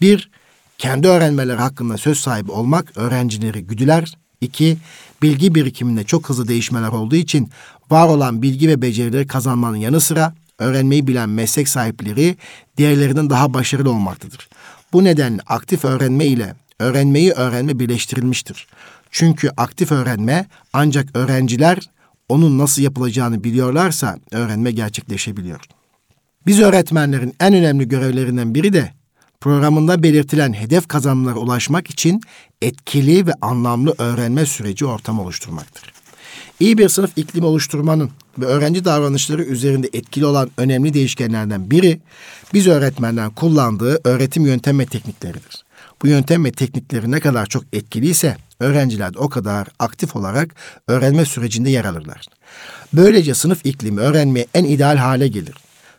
Bir, 0.00 0.30
kendi 0.78 1.08
öğrenmeleri 1.08 1.56
hakkında 1.56 1.96
söz 1.96 2.18
sahibi 2.18 2.50
olmak 2.50 2.96
öğrencileri 2.96 3.66
güdüler. 3.66 4.14
İki, 4.40 4.78
bilgi 5.22 5.54
birikiminde 5.54 6.04
çok 6.04 6.28
hızlı 6.28 6.48
değişmeler 6.48 6.88
olduğu 6.88 7.16
için 7.16 7.50
var 7.90 8.08
olan 8.08 8.42
bilgi 8.42 8.68
ve 8.68 8.82
becerileri 8.82 9.26
kazanmanın 9.26 9.76
yanı 9.76 10.00
sıra 10.00 10.34
öğrenmeyi 10.58 11.06
bilen 11.06 11.28
meslek 11.28 11.68
sahipleri 11.68 12.36
diğerlerinden 12.76 13.30
daha 13.30 13.54
başarılı 13.54 13.90
olmaktadır. 13.90 14.48
Bu 14.92 15.04
nedenle 15.04 15.42
aktif 15.46 15.84
öğrenme 15.84 16.26
ile 16.26 16.54
öğrenmeyi 16.78 17.32
öğrenme 17.32 17.78
birleştirilmiştir. 17.78 18.66
Çünkü 19.10 19.50
aktif 19.56 19.92
öğrenme 19.92 20.46
ancak 20.72 21.16
öğrenciler 21.16 21.78
onun 22.28 22.58
nasıl 22.58 22.82
yapılacağını 22.82 23.44
biliyorlarsa 23.44 24.18
öğrenme 24.30 24.72
gerçekleşebiliyor. 24.72 25.60
Biz 26.46 26.60
öğretmenlerin 26.60 27.34
en 27.40 27.54
önemli 27.54 27.88
görevlerinden 27.88 28.54
biri 28.54 28.72
de 28.72 28.92
programında 29.40 30.02
belirtilen 30.02 30.52
hedef 30.52 30.88
kazanımlara 30.88 31.38
ulaşmak 31.38 31.90
için 31.90 32.20
etkili 32.62 33.26
ve 33.26 33.32
anlamlı 33.40 33.94
öğrenme 33.98 34.46
süreci 34.46 34.86
ortam 34.86 35.20
oluşturmaktır. 35.20 35.92
İyi 36.60 36.78
bir 36.78 36.88
sınıf 36.88 37.18
iklimi 37.18 37.46
oluşturmanın 37.46 38.10
ve 38.38 38.46
öğrenci 38.46 38.84
davranışları 38.84 39.44
üzerinde 39.44 39.88
etkili 39.92 40.26
olan 40.26 40.50
önemli 40.56 40.94
değişkenlerden 40.94 41.70
biri 41.70 42.00
biz 42.54 42.66
öğretmenler 42.66 43.30
kullandığı 43.30 44.00
öğretim 44.04 44.46
yöntem 44.46 44.78
ve 44.78 44.86
teknikleridir. 44.86 45.63
Bu 46.04 46.08
yöntem 46.08 46.44
ve 46.44 46.52
teknikleri 46.52 47.10
ne 47.10 47.20
kadar 47.20 47.46
çok 47.46 47.64
etkiliyse 47.72 48.36
öğrenciler 48.60 49.14
de 49.14 49.18
o 49.18 49.28
kadar 49.28 49.68
aktif 49.78 50.16
olarak 50.16 50.54
öğrenme 50.88 51.24
sürecinde 51.24 51.70
yer 51.70 51.84
alırlar. 51.84 52.26
Böylece 52.92 53.34
sınıf 53.34 53.66
iklimi 53.66 54.00
öğrenmeye 54.00 54.46
en 54.54 54.64
ideal 54.64 54.96
hale 54.96 55.28
gelir. 55.28 55.54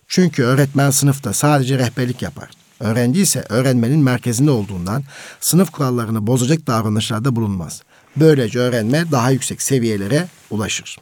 Çünkü 0.07 0.43
öğretmen 0.43 0.89
sınıfta 0.89 1.33
sadece 1.33 1.77
rehberlik 1.77 2.21
yapar. 2.21 2.49
Öğrenci 2.79 3.21
ise 3.21 3.45
öğrenmenin 3.49 3.99
merkezinde 3.99 4.51
olduğundan 4.51 5.03
sınıf 5.39 5.71
kurallarını 5.71 6.27
bozacak 6.27 6.67
davranışlarda 6.67 7.35
bulunmaz. 7.35 7.81
Böylece 8.15 8.59
öğrenme 8.59 9.11
daha 9.11 9.31
yüksek 9.31 9.61
seviyelere 9.61 10.27
ulaşır. 10.49 10.97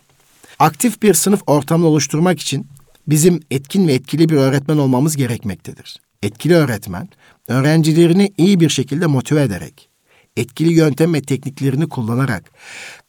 Aktif 0.60 1.02
bir 1.02 1.14
sınıf 1.14 1.42
ortamını 1.48 1.88
oluşturmak 1.88 2.40
için 2.40 2.68
bizim 3.08 3.40
etkin 3.52 3.88
ve 3.88 3.94
etkili 3.94 4.30
bir 4.30 4.38
öğretmen 4.38 4.78
olmamız 4.78 5.16
gerekmektedir. 5.16 6.00
Etkili 6.24 6.56
öğretmen, 6.56 7.10
öğrencilerini 7.48 8.34
iyi 8.38 8.60
bir 8.60 8.70
şekilde 8.70 9.06
motive 9.06 9.42
ederek, 9.42 9.90
etkili 10.38 10.74
yöntem 10.74 11.14
ve 11.14 11.22
tekniklerini 11.22 11.90
kullanarak 11.90 12.52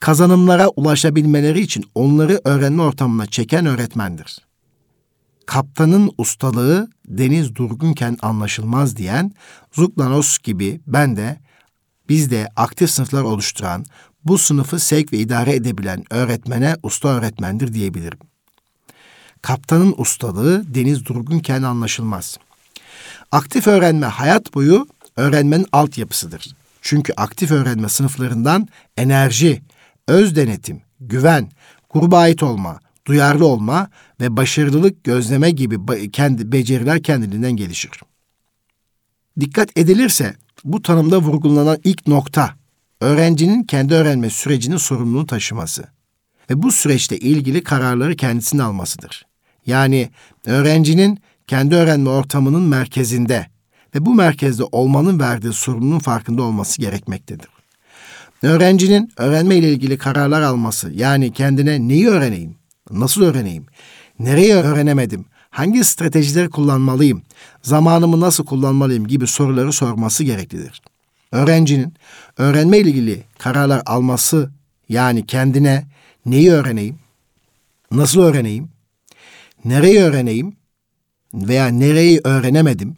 kazanımlara 0.01 0.69
ulaşabilmeleri 0.69 1.61
için 1.61 1.85
onları 1.95 2.41
öğrenme 2.45 2.83
ortamına 2.83 3.27
çeken 3.27 3.67
öğretmendir. 3.67 4.39
Kaptanın 5.47 6.11
ustalığı 6.19 6.89
deniz 7.09 7.55
durgunken 7.55 8.19
anlaşılmaz 8.23 8.97
diyen 8.97 9.33
Zuklanos 9.73 10.39
gibi 10.39 10.81
ben 10.87 11.17
de 11.17 11.39
bizde 12.09 12.49
aktif 12.57 12.91
sınıflar 12.91 13.23
oluşturan, 13.23 13.85
bu 14.25 14.39
sınıfı 14.39 14.79
sevk 14.79 15.13
ve 15.13 15.19
idare 15.19 15.55
edebilen 15.55 16.05
öğretmene 16.11 16.77
usta 16.83 17.09
öğretmendir 17.09 17.73
diyebilirim. 17.73 18.19
Kaptanın 19.43 19.95
ustalığı 19.99 20.75
deniz 20.75 21.07
durgunken 21.07 21.63
anlaşılmaz. 21.63 22.39
Aktif 23.33 23.67
öğrenme 23.67 24.07
hayat 24.07 24.55
boyu 24.55 24.87
öğrenmenin 25.17 25.67
altyapısıdır. 25.73 26.57
Çünkü 26.83 27.13
aktif 27.17 27.51
öğrenme 27.51 27.89
sınıflarından 27.89 28.69
enerji, 28.97 29.63
öz 30.09 30.37
denetim, 30.37 30.83
güven, 31.01 31.51
gruba 31.91 32.19
ait 32.19 32.43
olma, 32.43 32.81
duyarlı 33.07 33.47
olma 33.47 33.89
ve 34.21 34.37
başarılılık 34.37 35.05
gözleme 35.05 35.51
gibi 35.51 36.11
kendi 36.11 36.53
beceriler 36.53 37.03
kendiliğinden 37.03 37.53
gelişir. 37.53 37.91
Dikkat 39.41 39.79
edilirse 39.79 40.35
bu 40.65 40.83
tanımda 40.83 41.19
vurgulanan 41.19 41.79
ilk 41.85 42.07
nokta 42.07 42.55
öğrencinin 43.01 43.63
kendi 43.63 43.95
öğrenme 43.95 44.31
sürecinin 44.31 44.77
sorumluluğunu 44.77 45.27
taşıması 45.27 45.85
ve 46.51 46.63
bu 46.63 46.73
süreçte 46.73 47.19
ilgili 47.19 47.63
kararları 47.65 48.17
kendisinin 48.17 48.63
almasıdır. 48.63 49.27
Yani 49.67 50.11
öğrencinin 50.47 51.19
kendi 51.47 51.75
öğrenme 51.75 52.11
ortamının 52.11 52.63
merkezinde 52.63 53.47
ve 53.95 54.07
bu 54.07 54.15
merkezde 54.15 54.65
olmanın 54.73 55.21
verdiği 55.21 55.53
sorumluluğun 55.53 55.99
farkında 55.99 56.43
olması 56.43 56.81
gerekmektedir. 56.81 57.49
Öğrencinin 58.43 59.13
öğrenme 59.17 59.57
ile 59.57 59.73
ilgili 59.73 59.99
kararlar 59.99 60.43
alması 60.43 60.93
yani 60.93 61.33
kendine 61.33 61.89
neyi 61.89 62.09
öğreneyim, 62.09 62.55
nasıl 62.91 63.23
öğreneyim, 63.23 63.67
nereye 64.19 64.55
öğrenemedim, 64.55 65.25
hangi 65.51 65.85
stratejileri 65.85 66.51
kullanmalıyım, 66.51 67.23
zamanımı 67.63 68.21
nasıl 68.21 68.45
kullanmalıyım 68.47 69.07
gibi 69.07 69.27
soruları 69.27 69.73
sorması 69.73 70.25
gereklidir. 70.25 70.83
Öğrencinin 71.33 71.95
öğrenme 72.39 72.79
ile 72.79 72.91
ilgili 72.91 73.23
kararlar 73.39 73.83
alması 73.87 74.51
yani 74.89 75.27
kendine 75.27 75.87
neyi 76.27 76.53
öğreneyim, 76.53 76.99
nasıl 77.91 78.23
öğreneyim, 78.23 78.69
nereyi 79.65 80.01
öğreneyim 80.01 80.57
veya 81.35 81.67
nereyi 81.67 82.21
öğrenemedim, 82.25 82.97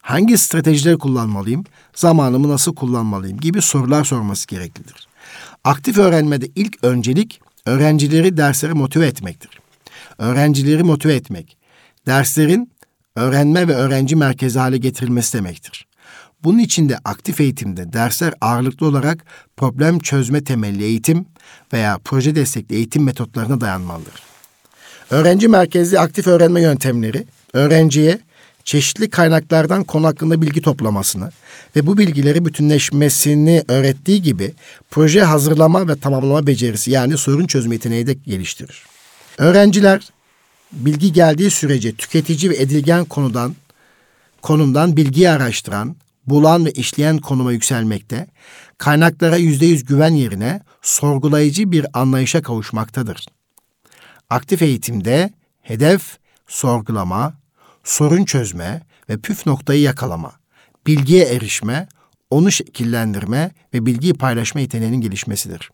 hangi 0.00 0.38
stratejileri 0.38 0.98
kullanmalıyım, 0.98 1.64
zamanımı 1.94 2.48
nasıl 2.48 2.74
kullanmalıyım 2.74 3.40
gibi 3.40 3.62
sorular 3.62 4.04
sorması 4.04 4.46
gereklidir. 4.46 5.08
Aktif 5.64 5.98
öğrenmede 5.98 6.48
ilk 6.54 6.84
öncelik 6.84 7.40
öğrencileri 7.66 8.36
derslere 8.36 8.72
motive 8.72 9.06
etmektir. 9.06 9.60
Öğrencileri 10.18 10.82
motive 10.82 11.14
etmek, 11.14 11.56
derslerin 12.06 12.72
öğrenme 13.16 13.68
ve 13.68 13.74
öğrenci 13.74 14.16
merkezi 14.16 14.58
hale 14.58 14.78
getirilmesi 14.78 15.38
demektir. 15.38 15.86
Bunun 16.44 16.58
için 16.58 16.88
de 16.88 16.98
aktif 17.04 17.40
eğitimde 17.40 17.92
dersler 17.92 18.34
ağırlıklı 18.40 18.86
olarak 18.86 19.24
problem 19.56 19.98
çözme 19.98 20.44
temelli 20.44 20.84
eğitim 20.84 21.26
veya 21.72 21.98
proje 22.04 22.34
destekli 22.34 22.74
eğitim 22.74 23.04
metotlarına 23.04 23.60
dayanmalıdır. 23.60 24.22
Öğrenci 25.10 25.48
merkezli 25.48 26.00
aktif 26.00 26.26
öğrenme 26.26 26.62
yöntemleri 26.62 27.26
öğrenciye 27.52 28.20
çeşitli 28.64 29.10
kaynaklardan 29.10 29.84
konu 29.84 30.06
hakkında 30.06 30.42
bilgi 30.42 30.62
toplamasını 30.62 31.30
ve 31.76 31.86
bu 31.86 31.98
bilgileri 31.98 32.44
bütünleşmesini 32.44 33.64
öğrettiği 33.68 34.22
gibi 34.22 34.54
proje 34.90 35.22
hazırlama 35.22 35.88
ve 35.88 35.96
tamamlama 35.96 36.46
becerisi 36.46 36.90
yani 36.90 37.18
sorun 37.18 37.46
çözme 37.46 37.74
yeteneği 37.74 38.06
de 38.06 38.12
geliştirir. 38.12 38.84
Öğrenciler 39.38 40.08
bilgi 40.72 41.12
geldiği 41.12 41.50
sürece 41.50 41.94
tüketici 41.94 42.50
ve 42.50 42.56
edilgen 42.56 43.04
konudan 43.04 43.56
konumdan 44.42 44.96
bilgiyi 44.96 45.30
araştıran, 45.30 45.96
bulan 46.26 46.66
ve 46.66 46.70
işleyen 46.72 47.18
konuma 47.18 47.52
yükselmekte, 47.52 48.26
kaynaklara 48.78 49.36
yüzde 49.36 49.66
yüz 49.66 49.84
güven 49.84 50.14
yerine 50.14 50.60
sorgulayıcı 50.82 51.72
bir 51.72 51.86
anlayışa 51.92 52.42
kavuşmaktadır. 52.42 53.26
Aktif 54.30 54.62
eğitimde 54.62 55.30
hedef 55.62 56.18
sorgulama, 56.48 57.39
sorun 57.84 58.24
çözme 58.24 58.82
ve 59.08 59.18
püf 59.18 59.46
noktayı 59.46 59.80
yakalama, 59.80 60.32
bilgiye 60.86 61.24
erişme, 61.24 61.88
onu 62.30 62.52
şekillendirme 62.52 63.50
ve 63.74 63.86
bilgiyi 63.86 64.14
paylaşma 64.14 64.60
yeteneğinin 64.60 65.00
gelişmesidir. 65.00 65.70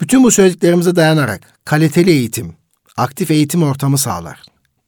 Bütün 0.00 0.24
bu 0.24 0.30
söylediklerimize 0.30 0.96
dayanarak 0.96 1.40
kaliteli 1.64 2.10
eğitim, 2.10 2.54
aktif 2.96 3.30
eğitim 3.30 3.62
ortamı 3.62 3.98
sağlar. 3.98 4.42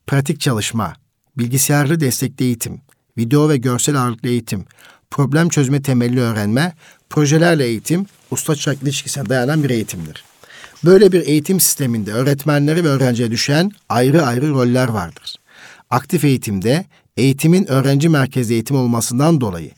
Pratik 0.07 0.41
çalışma, 0.41 0.95
bilgisayarlı 1.39 2.01
destekli 2.01 2.45
eğitim, 2.45 2.81
video 3.19 3.49
ve 3.49 3.57
görsel 3.57 4.03
ağırlıklı 4.03 4.29
eğitim, 4.29 4.65
problem 5.11 5.49
çözme 5.49 5.83
temelli 5.83 6.21
öğrenme, 6.21 6.73
projelerle 7.11 7.65
eğitim, 7.65 8.07
usta 8.31 8.57
çırak 8.57 8.83
ilişkisine 8.83 9.29
dayanan 9.29 9.65
bir 9.65 9.71
eğitimdir. 9.71 10.25
Böyle 10.85 11.13
bir 11.13 11.27
eğitim 11.27 11.61
sisteminde 11.61 12.13
öğretmenlere 12.13 12.85
ve 12.85 12.89
öğrenciye 12.89 13.31
düşen 13.31 13.71
ayrı 13.89 14.27
ayrı 14.27 14.51
roller 14.51 14.89
vardır. 14.89 15.35
Aktif 15.91 16.25
eğitimde 16.25 16.85
eğitimin 17.17 17.71
öğrenci 17.71 18.09
merkezli 18.09 18.55
eğitim 18.55 18.77
olmasından 18.77 19.41
dolayı 19.41 19.71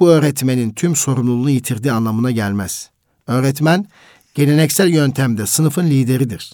bu 0.00 0.10
öğretmenin 0.10 0.70
tüm 0.70 0.96
sorumluluğunu 0.96 1.50
yitirdiği 1.50 1.92
anlamına 1.92 2.30
gelmez. 2.30 2.90
Öğretmen 3.26 3.86
geleneksel 4.34 4.88
yöntemde 4.88 5.46
sınıfın 5.46 5.86
lideridir. 5.86 6.52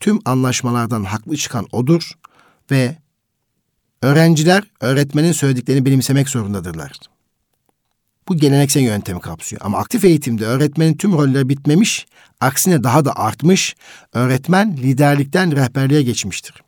Tüm 0.00 0.18
anlaşmalardan 0.24 1.04
haklı 1.04 1.36
çıkan 1.36 1.66
odur 1.72 2.12
ve 2.70 2.96
öğrenciler 4.02 4.64
öğretmenin 4.80 5.32
söylediklerini 5.32 5.86
benimsemek 5.86 6.28
zorundadırlar. 6.28 6.92
Bu 8.28 8.36
geleneksel 8.36 8.82
yöntemi 8.82 9.20
kapsıyor. 9.20 9.62
Ama 9.64 9.78
aktif 9.78 10.04
eğitimde 10.04 10.46
öğretmenin 10.46 10.96
tüm 10.96 11.12
rolleri 11.12 11.48
bitmemiş, 11.48 12.06
aksine 12.40 12.84
daha 12.84 13.04
da 13.04 13.16
artmış, 13.16 13.76
öğretmen 14.12 14.76
liderlikten 14.76 15.56
rehberliğe 15.56 16.02
geçmiştir. 16.02 16.65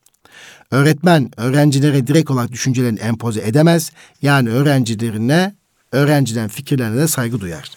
Öğretmen 0.70 1.30
öğrencilere 1.36 2.06
direkt 2.06 2.30
olarak 2.30 2.52
düşüncelerini 2.52 3.00
empoze 3.00 3.40
edemez. 3.40 3.92
Yani 4.22 4.50
öğrencilerine, 4.50 5.54
öğrenciden 5.92 6.48
fikirlerine 6.48 6.96
de 6.96 7.08
saygı 7.08 7.40
duyar. 7.40 7.70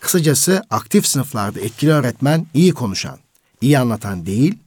Kısacası 0.00 0.62
aktif 0.70 1.06
sınıflarda 1.06 1.60
etkili 1.60 1.92
öğretmen 1.92 2.46
iyi 2.54 2.72
konuşan, 2.72 3.18
iyi 3.60 3.78
anlatan 3.78 4.26
değil, 4.26 4.58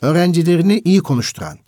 öğrencilerini 0.00 0.82
iyi 0.84 1.00
konuşturan, 1.00 1.58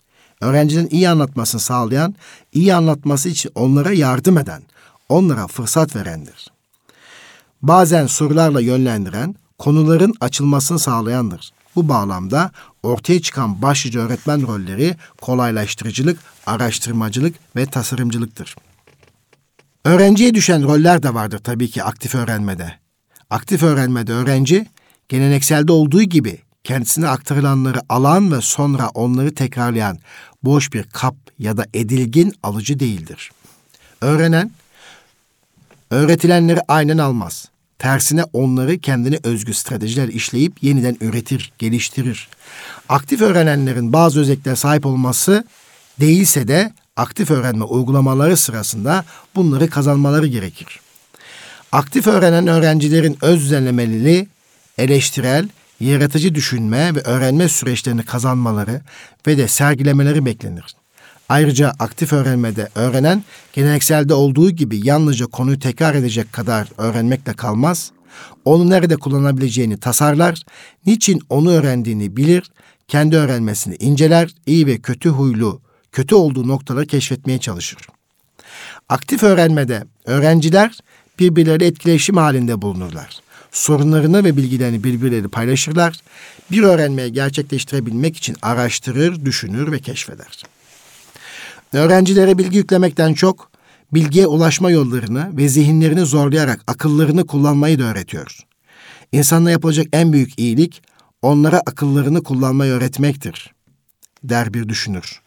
öğrencinin 0.41 0.89
iyi 0.91 1.09
anlatmasını 1.09 1.61
sağlayan, 1.61 2.15
iyi 2.53 2.75
anlatması 2.75 3.29
için 3.29 3.51
onlara 3.55 3.91
yardım 3.91 4.37
eden, 4.37 4.63
onlara 5.09 5.47
fırsat 5.47 5.95
verendir. 5.95 6.47
Bazen 7.61 8.07
sorularla 8.07 8.61
yönlendiren, 8.61 9.35
konuların 9.57 10.13
açılmasını 10.19 10.79
sağlayandır. 10.79 11.51
Bu 11.75 11.89
bağlamda 11.89 12.51
ortaya 12.83 13.21
çıkan 13.21 13.61
başlıca 13.61 13.99
öğretmen 13.99 14.47
rolleri 14.47 14.95
kolaylaştırıcılık, 15.21 16.19
araştırmacılık 16.45 17.35
ve 17.55 17.65
tasarımcılıktır. 17.65 18.55
Öğrenciye 19.85 20.33
düşen 20.33 20.63
roller 20.63 21.03
de 21.03 21.13
vardır 21.13 21.39
tabii 21.39 21.69
ki 21.69 21.83
aktif 21.83 22.15
öğrenmede. 22.15 22.73
Aktif 23.29 23.63
öğrenmede 23.63 24.13
öğrenci 24.13 24.65
gelenekselde 25.09 25.71
olduğu 25.71 26.03
gibi 26.03 26.41
kendisine 26.63 27.07
aktarılanları 27.07 27.79
alan 27.89 28.31
ve 28.31 28.41
sonra 28.41 28.89
onları 28.89 29.35
tekrarlayan 29.35 29.99
boş 30.43 30.73
bir 30.73 30.83
kap 30.83 31.15
ya 31.39 31.57
da 31.57 31.65
edilgin 31.73 32.33
alıcı 32.43 32.79
değildir. 32.79 33.31
Öğrenen 34.01 34.51
öğretilenleri 35.89 36.59
aynen 36.67 36.97
almaz. 36.97 37.49
Tersine 37.81 38.23
onları 38.33 38.79
kendine 38.79 39.19
özgü 39.23 39.53
stratejiler 39.53 40.07
işleyip 40.07 40.63
yeniden 40.63 40.97
üretir, 41.01 41.51
geliştirir. 41.57 42.27
Aktif 42.89 43.21
öğrenenlerin 43.21 43.93
bazı 43.93 44.19
özelliklere 44.19 44.55
sahip 44.55 44.85
olması 44.85 45.43
değilse 45.99 46.47
de 46.47 46.73
aktif 46.95 47.31
öğrenme 47.31 47.63
uygulamaları 47.63 48.37
sırasında 48.37 49.05
bunları 49.35 49.69
kazanmaları 49.69 50.27
gerekir. 50.27 50.79
Aktif 51.71 52.07
öğrenen 52.07 52.47
öğrencilerin 52.47 53.17
öz 53.21 53.39
düzenlemeliliği, 53.41 54.27
eleştirel, 54.77 55.49
yaratıcı 55.79 56.35
düşünme 56.35 56.95
ve 56.95 56.99
öğrenme 57.01 57.49
süreçlerini 57.49 58.03
kazanmaları 58.03 58.81
ve 59.27 59.37
de 59.37 59.47
sergilemeleri 59.47 60.25
beklenir. 60.25 60.80
Ayrıca 61.31 61.73
aktif 61.79 62.13
öğrenmede 62.13 62.69
öğrenen 62.75 63.23
gelenekselde 63.53 64.13
olduğu 64.13 64.51
gibi 64.51 64.87
yalnızca 64.87 65.25
konuyu 65.25 65.59
tekrar 65.59 65.95
edecek 65.95 66.33
kadar 66.33 66.67
öğrenmekle 66.77 67.33
kalmaz. 67.33 67.91
Onu 68.45 68.69
nerede 68.69 68.95
kullanabileceğini 68.95 69.79
tasarlar, 69.79 70.43
niçin 70.85 71.21
onu 71.29 71.51
öğrendiğini 71.51 72.17
bilir, 72.17 72.51
kendi 72.87 73.15
öğrenmesini 73.15 73.75
inceler, 73.75 74.29
iyi 74.45 74.67
ve 74.67 74.77
kötü 74.77 75.09
huylu, 75.09 75.61
kötü 75.91 76.15
olduğu 76.15 76.47
noktaları 76.47 76.87
keşfetmeye 76.87 77.39
çalışır. 77.39 77.79
Aktif 78.89 79.23
öğrenmede 79.23 79.83
öğrenciler 80.05 80.79
birbirleriyle 81.19 81.65
etkileşim 81.65 82.17
halinde 82.17 82.61
bulunurlar. 82.61 83.19
Sorunlarını 83.51 84.23
ve 84.23 84.37
bilgilerini 84.37 84.83
birbirleri 84.83 85.27
paylaşırlar. 85.27 85.99
Bir 86.51 86.63
öğrenmeyi 86.63 87.13
gerçekleştirebilmek 87.13 88.17
için 88.17 88.35
araştırır, 88.41 89.25
düşünür 89.25 89.71
ve 89.71 89.79
keşfeder. 89.79 90.43
Öğrencilere 91.73 92.37
bilgi 92.37 92.57
yüklemekten 92.57 93.13
çok 93.13 93.51
bilgiye 93.93 94.27
ulaşma 94.27 94.71
yollarını 94.71 95.37
ve 95.37 95.49
zihinlerini 95.49 96.05
zorlayarak 96.05 96.61
akıllarını 96.67 97.27
kullanmayı 97.27 97.79
da 97.79 97.83
öğretiyor. 97.83 98.39
İnsanla 99.11 99.51
yapılacak 99.51 99.87
en 99.93 100.13
büyük 100.13 100.39
iyilik 100.39 100.81
onlara 101.21 101.59
akıllarını 101.59 102.23
kullanmayı 102.23 102.71
öğretmektir, 102.71 103.53
der 104.23 104.53
bir 104.53 104.69
düşünür. 104.69 105.21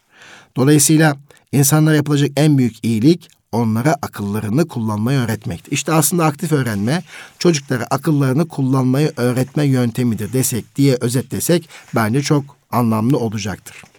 Dolayısıyla 0.55 1.17
insanlara 1.51 1.95
yapılacak 1.95 2.31
en 2.35 2.57
büyük 2.57 2.85
iyilik 2.85 3.29
onlara 3.51 3.95
akıllarını 4.01 4.67
kullanmayı 4.67 5.19
öğretmektir. 5.19 5.71
İşte 5.71 5.93
aslında 5.93 6.25
aktif 6.25 6.51
öğrenme 6.51 7.03
çocuklara 7.39 7.87
akıllarını 7.91 8.47
kullanmayı 8.47 9.13
öğretme 9.17 9.65
yöntemidir 9.65 10.33
desek 10.33 10.75
diye 10.75 10.97
özetlesek 11.01 11.69
bence 11.95 12.21
çok 12.21 12.43
anlamlı 12.71 13.17
olacaktır. 13.17 13.94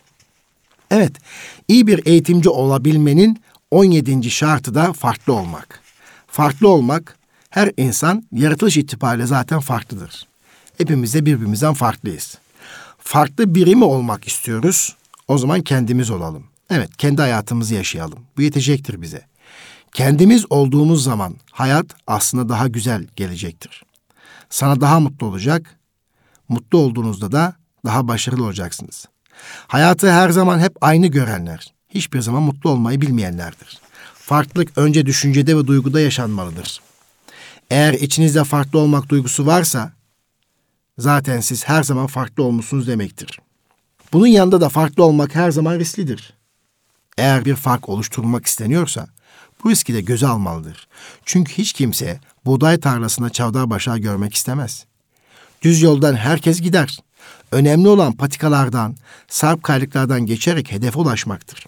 Evet, 0.90 1.12
iyi 1.68 1.87
bir 1.87 2.07
eğitimci 2.07 2.49
olabilmenin 2.49 3.42
17. 3.70 4.31
şartı 4.31 4.75
da 4.75 4.92
farklı 4.92 5.33
olmak. 5.33 5.81
Farklı 6.27 6.68
olmak, 6.68 7.16
her 7.51 7.72
insan 7.77 8.25
yaratılış 8.33 8.77
itibariyle 8.77 9.27
zaten 9.27 9.61
farklıdır. 9.61 10.27
Hepimiz 10.79 11.14
de 11.14 11.27
birbirimizden 11.27 11.75
farklıyız. 11.75 12.38
Farklı 12.99 13.55
biri 13.55 13.77
mi 13.77 13.85
olmak 13.85 14.27
istiyoruz? 14.27 14.96
O 15.29 15.38
zaman 15.38 15.61
kendimiz 15.61 16.11
olalım. 16.11 16.44
Evet, 16.70 16.96
kendi 16.96 17.20
hayatımızı 17.20 17.75
yaşayalım. 17.75 18.18
Bu 18.37 18.42
yetecektir 18.42 19.03
bize. 19.03 19.22
Kendimiz 19.92 20.44
olduğumuz 20.51 21.05
zaman 21.05 21.35
hayat 21.53 21.87
aslında 22.07 22.49
daha 22.49 22.68
güzel 22.68 23.07
gelecektir. 23.16 23.83
Sana 24.51 24.81
daha 24.81 25.01
mutlu 25.01 25.27
olacak. 25.27 25.79
Mutlu 26.49 26.79
olduğunuzda 26.79 27.33
da 27.33 27.55
daha 27.85 28.09
başarılı 28.09 28.44
olacaksınız. 28.44 29.07
Hayatı 29.66 30.12
her 30.12 30.31
zaman 30.31 30.59
hep 30.59 30.72
aynı 30.81 31.07
görenler, 31.07 31.72
hiçbir 31.88 32.20
zaman 32.20 32.42
mutlu 32.42 32.70
olmayı 32.70 33.01
bilmeyenlerdir. 33.01 33.79
Farklılık 34.14 34.79
önce 34.79 35.07
düşüncede 35.07 35.57
ve 35.57 35.66
duyguda 35.66 36.01
yaşanmalıdır. 36.01 36.81
Eğer 37.70 37.92
içinizde 37.92 38.44
farklı 38.44 38.79
olmak 38.79 39.09
duygusu 39.09 39.46
varsa, 39.46 39.92
zaten 40.99 41.40
siz 41.40 41.64
her 41.64 41.83
zaman 41.83 42.07
farklı 42.07 42.42
olmuşsunuz 42.42 42.87
demektir. 42.87 43.40
Bunun 44.12 44.27
yanında 44.27 44.61
da 44.61 44.68
farklı 44.68 45.05
olmak 45.05 45.35
her 45.35 45.51
zaman 45.51 45.79
risklidir. 45.79 46.33
Eğer 47.18 47.44
bir 47.44 47.55
fark 47.55 47.88
oluşturulmak 47.88 48.46
isteniyorsa, 48.46 49.09
bu 49.64 49.70
riski 49.70 49.94
de 49.94 50.01
göze 50.01 50.27
almalıdır. 50.27 50.88
Çünkü 51.25 51.53
hiç 51.53 51.72
kimse 51.72 52.20
buğday 52.44 52.81
tarlasına 52.81 53.31
çavdar 53.31 53.70
başağı 53.70 53.99
görmek 53.99 54.35
istemez. 54.35 54.85
Düz 55.62 55.83
yoldan 55.83 56.14
herkes 56.14 56.61
gider. 56.61 56.99
Önemli 57.52 57.88
olan 57.88 58.12
patikalardan, 58.12 58.96
sarp 59.28 59.62
kayalıklardan 59.62 60.26
geçerek 60.26 60.72
hedefe 60.72 60.98
ulaşmaktır. 60.98 61.66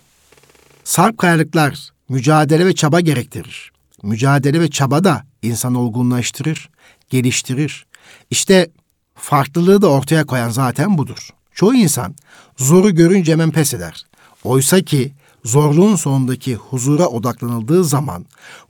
Sarp 0.84 1.18
kayalıklar 1.18 1.90
mücadele 2.08 2.66
ve 2.66 2.74
çaba 2.74 3.00
gerektirir. 3.00 3.72
Mücadele 4.02 4.60
ve 4.60 4.70
çaba 4.70 5.04
da 5.04 5.22
insanı 5.42 5.80
olgunlaştırır, 5.80 6.70
geliştirir. 7.10 7.86
İşte 8.30 8.70
farklılığı 9.14 9.82
da 9.82 9.90
ortaya 9.90 10.26
koyan 10.26 10.50
zaten 10.50 10.98
budur. 10.98 11.28
Çoğu 11.54 11.74
insan 11.74 12.14
zoru 12.56 12.94
görünce 12.94 13.32
hemen 13.32 13.50
pes 13.50 13.74
eder. 13.74 14.06
Oysa 14.44 14.80
ki 14.80 15.12
zorluğun 15.44 15.96
sonundaki 15.96 16.54
huzura 16.54 17.06
odaklanıldığı 17.06 17.84
zaman 17.84 18.26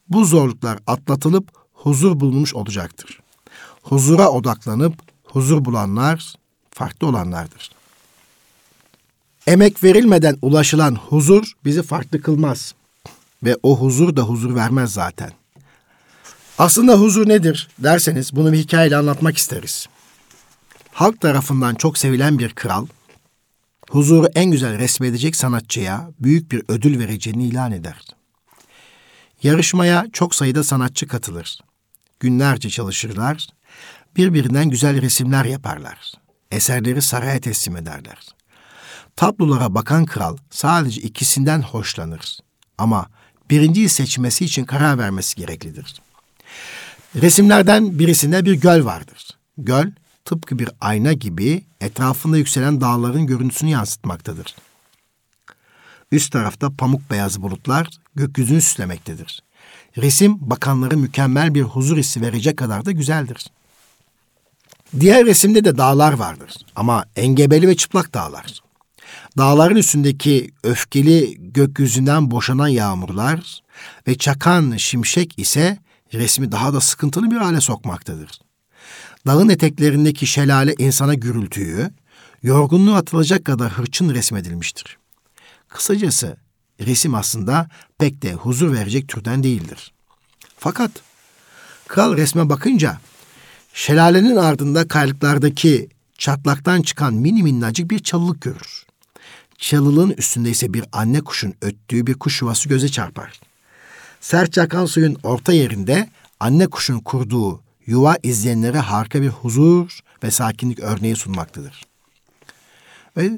bu 0.09 0.25
zorluklar 0.25 0.79
atlatılıp 0.87 1.49
huzur 1.73 2.21
bulunmuş 2.21 2.55
olacaktır. 2.55 3.21
Huzura 3.83 4.29
odaklanıp 4.29 4.94
huzur 5.25 5.64
bulanlar 5.64 6.35
farklı 6.79 7.07
olanlardır. 7.07 7.71
Emek 9.47 9.85
verilmeden 9.85 10.37
ulaşılan 10.43 10.95
huzur 10.95 11.53
bizi 11.64 11.83
farklı 11.83 12.23
kılmaz 12.23 12.75
ve 13.43 13.57
o 13.62 13.79
huzur 13.81 14.17
da 14.17 14.23
huzur 14.23 14.55
vermez 14.55 14.93
zaten. 14.93 15.33
Aslında 16.59 16.95
huzur 17.01 17.29
nedir 17.29 17.69
derseniz 17.79 18.37
bunu 18.37 18.53
bir 18.53 18.59
hikayeyle 18.59 18.97
anlatmak 18.97 19.37
isteriz. 19.37 19.87
Halk 20.93 21.21
tarafından 21.21 21.75
çok 21.75 21.99
sevilen 21.99 22.38
bir 22.38 22.55
kral, 22.55 22.87
huzuru 23.91 24.27
en 24.35 24.51
güzel 24.51 24.79
resmedecek 24.79 25.37
sanatçıya 25.37 26.11
büyük 26.21 26.53
bir 26.53 26.62
ödül 26.69 26.99
vereceğini 26.99 27.47
ilan 27.47 27.73
eder. 27.73 28.03
Yarışmaya 29.43 30.07
çok 30.12 30.35
sayıda 30.35 30.64
sanatçı 30.64 31.09
katılır. 31.09 31.59
Günlerce 32.21 32.71
çalışırlar, 32.71 33.47
birbirinden 34.17 34.71
güzel 34.71 35.03
resimler 35.03 35.45
yaparlar. 35.45 36.12
Eserleri 36.51 37.03
saraya 37.03 37.41
teslim 37.41 37.77
ederler. 37.77 38.29
Tablolara 39.17 39.75
bakan 39.75 40.05
kral 40.07 40.37
sadece 40.51 41.01
ikisinden 41.01 41.63
hoşlanır. 41.63 42.39
Ama 42.79 43.07
birinciyi 43.51 43.89
seçmesi 43.89 44.45
için 44.45 44.65
karar 44.65 44.99
vermesi 44.99 45.37
gereklidir. 45.37 46.03
Resimlerden 47.17 47.99
birisinde 47.99 48.45
bir 48.45 48.55
göl 48.55 48.85
vardır. 48.85 49.29
Göl 49.59 49.91
tıpkı 50.25 50.59
bir 50.59 50.71
ayna 50.81 51.13
gibi 51.13 51.65
etrafında 51.81 52.37
yükselen 52.37 52.81
dağların 52.81 53.27
görüntüsünü 53.27 53.71
yansıtmaktadır. 53.71 54.55
Üst 56.13 56.33
tarafta 56.33 56.71
pamuk 56.71 57.11
beyaz 57.11 57.43
bulutlar 57.43 57.89
gökyüzünü 58.15 58.61
süslemektedir. 58.61 59.43
Resim 59.97 60.51
bakanları 60.51 60.97
mükemmel 60.97 61.55
bir 61.55 61.63
huzur 61.63 61.97
hissi 61.97 62.21
verecek 62.21 62.57
kadar 62.57 62.85
da 62.85 62.93
güzeldir. 62.93 63.47
Diğer 65.01 65.27
resimde 65.27 65.64
de 65.64 65.79
dağlar 65.79 66.12
vardır 66.12 66.55
ama 66.77 67.05
engebeli 67.16 67.68
ve 67.68 67.77
çıplak 67.77 68.14
dağlar. 68.14 68.61
Dağların 69.38 69.77
üstündeki 69.77 70.51
öfkeli 70.62 71.37
gökyüzünden 71.38 72.31
boşanan 72.31 72.68
yağmurlar 72.68 73.61
ve 74.09 74.18
çakan 74.18 74.77
şimşek 74.77 75.38
ise 75.38 75.79
resmi 76.12 76.53
daha 76.53 76.72
da 76.72 76.81
sıkıntılı 76.81 77.31
bir 77.31 77.37
hale 77.37 77.61
sokmaktadır. 77.61 78.40
Dağın 79.27 79.48
eteklerindeki 79.48 80.27
şelale 80.27 80.74
insana 80.79 81.14
gürültüyü, 81.14 81.90
yorgunluğu 82.42 82.94
atılacak 82.94 83.44
kadar 83.44 83.72
hırçın 83.72 84.14
resmedilmiştir. 84.14 84.98
Kısacası 85.68 86.37
resim 86.81 87.14
aslında 87.14 87.68
pek 87.98 88.22
de 88.22 88.33
huzur 88.33 88.72
verecek 88.72 89.09
türden 89.09 89.42
değildir. 89.42 89.92
Fakat 90.59 90.90
kral 91.88 92.16
resme 92.16 92.48
bakınca 92.48 92.98
şelalenin 93.79 94.37
ardında 94.37 94.88
kayalıklardaki 94.88 95.88
çatlaktan 96.19 96.83
çıkan 96.83 97.14
mini 97.14 97.43
minnacık 97.43 97.91
bir 97.91 97.99
çalılık 97.99 98.41
görür. 98.41 98.87
Çalılığın 99.59 100.11
üstünde 100.11 100.51
ise 100.51 100.75
bir 100.75 100.85
anne 100.93 101.21
kuşun 101.21 101.55
öttüğü 101.62 102.07
bir 102.07 102.14
kuş 102.14 102.43
yuvası 102.43 102.69
göze 102.69 102.88
çarpar. 102.88 103.41
Sert 104.21 104.53
çakan 104.53 104.87
suyun 104.87 105.17
orta 105.23 105.53
yerinde 105.53 106.09
anne 106.41 106.67
kuşun 106.67 106.99
kurduğu 106.99 107.61
yuva 107.87 108.17
izleyenlere 108.23 108.79
harika 108.79 109.23
bir 109.23 109.29
huzur 109.29 110.01
ve 110.23 110.31
sakinlik 110.31 110.81
örneği 110.81 111.17
sunmaktadır. 111.17 111.87
Ve 113.17 113.31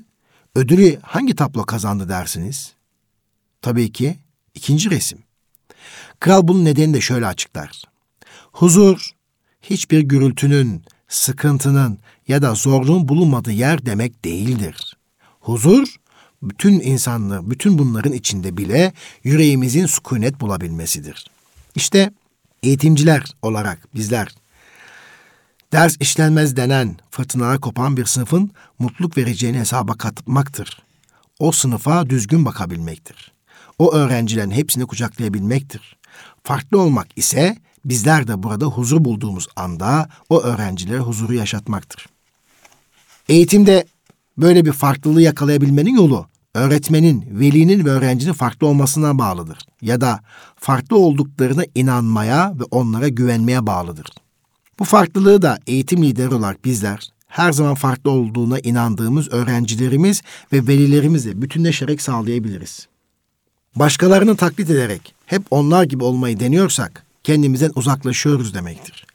ödülü 0.54 0.98
hangi 1.02 1.36
tablo 1.36 1.66
kazandı 1.66 2.08
dersiniz? 2.08 2.72
Tabii 3.62 3.92
ki 3.92 4.18
ikinci 4.54 4.90
resim. 4.90 5.18
Kral 6.20 6.48
bunun 6.48 6.64
nedenini 6.64 6.94
de 6.94 7.00
şöyle 7.00 7.26
açıklar. 7.26 7.82
Huzur, 8.52 9.14
hiçbir 9.70 10.00
gürültünün, 10.00 10.84
sıkıntının 11.08 11.98
ya 12.28 12.42
da 12.42 12.54
zorluğun 12.54 13.08
bulunmadığı 13.08 13.52
yer 13.52 13.86
demek 13.86 14.24
değildir. 14.24 14.96
Huzur, 15.40 15.96
bütün 16.42 16.80
insanlığı, 16.80 17.50
bütün 17.50 17.78
bunların 17.78 18.12
içinde 18.12 18.56
bile 18.56 18.92
yüreğimizin 19.24 19.86
sükunet 19.86 20.40
bulabilmesidir. 20.40 21.30
İşte 21.74 22.10
eğitimciler 22.62 23.24
olarak 23.42 23.94
bizler 23.94 24.28
ders 25.72 25.96
işlenmez 26.00 26.56
denen 26.56 26.96
fırtınalar 27.10 27.60
kopan 27.60 27.96
bir 27.96 28.04
sınıfın 28.04 28.50
mutluluk 28.78 29.18
vereceğini 29.18 29.58
hesaba 29.58 29.94
katmaktır. 29.94 30.82
O 31.38 31.52
sınıfa 31.52 32.10
düzgün 32.10 32.44
bakabilmektir. 32.44 33.32
O 33.78 33.94
öğrencilerin 33.94 34.50
hepsini 34.50 34.86
kucaklayabilmektir. 34.86 35.96
Farklı 36.44 36.80
olmak 36.80 37.08
ise 37.16 37.56
bizler 37.84 38.28
de 38.28 38.42
burada 38.42 38.66
huzur 38.66 39.04
bulduğumuz 39.04 39.48
anda 39.56 40.08
o 40.28 40.42
öğrencilere 40.42 40.98
huzuru 40.98 41.34
yaşatmaktır. 41.34 42.06
Eğitimde 43.28 43.84
böyle 44.38 44.64
bir 44.64 44.72
farklılığı 44.72 45.22
yakalayabilmenin 45.22 45.96
yolu 45.96 46.26
öğretmenin, 46.54 47.24
velinin 47.30 47.84
ve 47.84 47.90
öğrencinin 47.90 48.32
farklı 48.32 48.66
olmasına 48.66 49.18
bağlıdır. 49.18 49.58
Ya 49.82 50.00
da 50.00 50.20
farklı 50.56 50.98
olduklarına 50.98 51.64
inanmaya 51.74 52.54
ve 52.60 52.64
onlara 52.70 53.08
güvenmeye 53.08 53.66
bağlıdır. 53.66 54.06
Bu 54.78 54.84
farklılığı 54.84 55.42
da 55.42 55.58
eğitim 55.66 56.02
lideri 56.02 56.34
olarak 56.34 56.64
bizler 56.64 57.10
her 57.28 57.52
zaman 57.52 57.74
farklı 57.74 58.10
olduğuna 58.10 58.58
inandığımız 58.58 59.32
öğrencilerimiz 59.32 60.22
ve 60.52 60.66
velilerimizle 60.66 61.42
bütünleşerek 61.42 62.02
sağlayabiliriz. 62.02 62.88
Başkalarını 63.76 64.36
taklit 64.36 64.70
ederek 64.70 65.14
hep 65.26 65.42
onlar 65.50 65.84
gibi 65.84 66.04
olmayı 66.04 66.40
deniyorsak 66.40 67.06
kendimizden 67.24 67.72
uzaklaşıyoruz 67.74 68.54
demektir. 68.54 69.06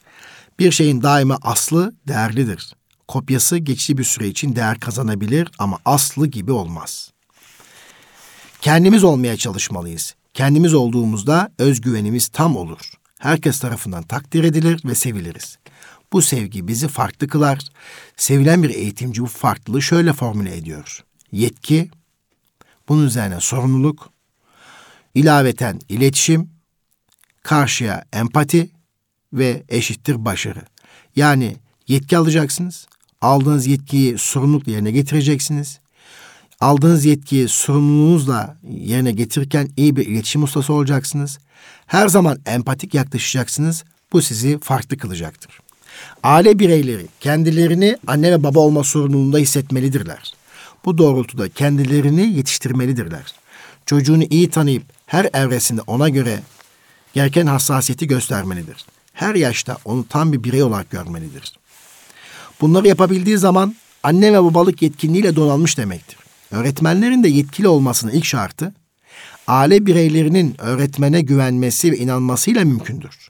Bir 0.60 0.72
şeyin 0.72 1.01
daima 1.01 1.38
aslı 1.41 1.93
değerlidir. 2.08 2.76
Kopyası 3.08 3.58
geçici 3.58 3.97
bir 3.97 4.03
süre 4.03 4.28
için 4.28 4.56
değer 4.56 4.80
kazanabilir 4.80 5.51
ama 5.60 5.80
aslı 5.86 6.28
gibi 6.28 6.51
olmaz. 6.51 7.12
Kendimiz 8.62 9.03
olmaya 9.03 9.38
çalışmalıyız. 9.38 10.16
Kendimiz 10.34 10.74
olduğumuzda 10.74 11.51
özgüvenimiz 11.58 12.28
tam 12.28 12.56
olur. 12.56 12.91
Herkes 13.20 13.60
tarafından 13.60 14.03
takdir 14.03 14.43
edilir 14.43 14.82
ve 14.86 14.95
seviliriz. 14.95 15.58
Bu 16.14 16.22
sevgi 16.22 16.68
bizi 16.68 16.88
farklı 16.88 17.28
kılar. 17.28 17.60
Sevilen 18.18 18.64
bir 18.64 18.70
eğitimci 18.70 19.22
bu 19.22 19.26
farklılığı 19.26 19.82
şöyle 19.82 20.14
formüle 20.14 20.58
ediyor. 20.58 21.03
Yetki, 21.32 21.89
bunun 22.89 23.06
üzerine 23.06 23.39
sorumluluk, 23.39 24.10
ilaveten 25.16 25.80
iletişim, 25.89 26.49
karşıya 27.46 28.06
empati 28.14 28.70
ve 29.34 29.64
eşittir 29.70 30.26
başarı. 30.26 30.62
Yani 31.16 31.56
yetki 31.88 32.18
alacaksınız. 32.18 32.88
Aldığınız 33.22 33.68
yetkiyi 33.68 34.18
sorumlulukla 34.18 34.72
yerine 34.72 34.91
getireceksiniz. 34.91 35.80
Aldığınız 36.60 37.06
yetkiyi 37.06 37.48
sorumluluğunuzla 37.48 38.58
yerine 38.70 39.12
getirirken 39.12 39.70
iyi 39.78 39.96
bir 39.96 40.08
iletişim 40.08 40.43
ustası 40.43 40.74
olacaksınız. 40.74 41.39
Her 41.86 42.08
zaman 42.08 42.39
empatik 42.46 42.93
yaklaşacaksınız. 42.93 43.84
Bu 44.12 44.22
sizi 44.22 44.60
farklı 44.60 44.98
kılacaktır. 44.98 45.60
Aile 46.24 46.60
bireyleri 46.60 47.08
kendilerini 47.20 47.98
anne 48.08 48.32
ve 48.32 48.43
baba 48.43 48.60
olma 48.60 48.84
sorumluluğunda 48.84 49.38
hissetmelidirler. 49.38 50.34
Bu 50.86 50.98
doğrultuda 50.98 51.50
kendilerini 51.50 52.34
yetiştirmelidirler. 52.38 53.34
Çocuğunu 53.86 54.24
iyi 54.30 54.50
tanıyıp 54.50 54.84
her 55.06 55.30
evresinde 55.34 55.82
ona 55.82 56.10
göre 56.10 56.39
gereken 57.16 57.47
hassasiyeti 57.47 58.07
göstermelidir. 58.07 58.86
Her 59.13 59.36
yaşta 59.36 59.78
onu 59.86 60.07
tam 60.07 60.34
bir 60.34 60.43
birey 60.43 60.63
olarak 60.63 60.89
görmelidir. 60.89 61.53
Bunları 62.61 62.88
yapabildiği 62.88 63.38
zaman 63.38 63.76
anne 64.03 64.34
ve 64.34 64.43
babalık 64.43 64.82
yetkinliğiyle 64.82 65.36
donanmış 65.36 65.78
demektir. 65.78 66.18
Öğretmenlerin 66.51 67.24
de 67.24 67.28
yetkili 67.28 67.68
olmasının 67.68 68.11
ilk 68.11 68.26
şartı, 68.26 68.74
aile 69.47 69.86
bireylerinin 69.86 70.55
öğretmene 70.61 71.22
güvenmesi 71.22 71.91
ve 71.91 71.97
inanmasıyla 71.97 72.66
mümkündür. 72.66 73.30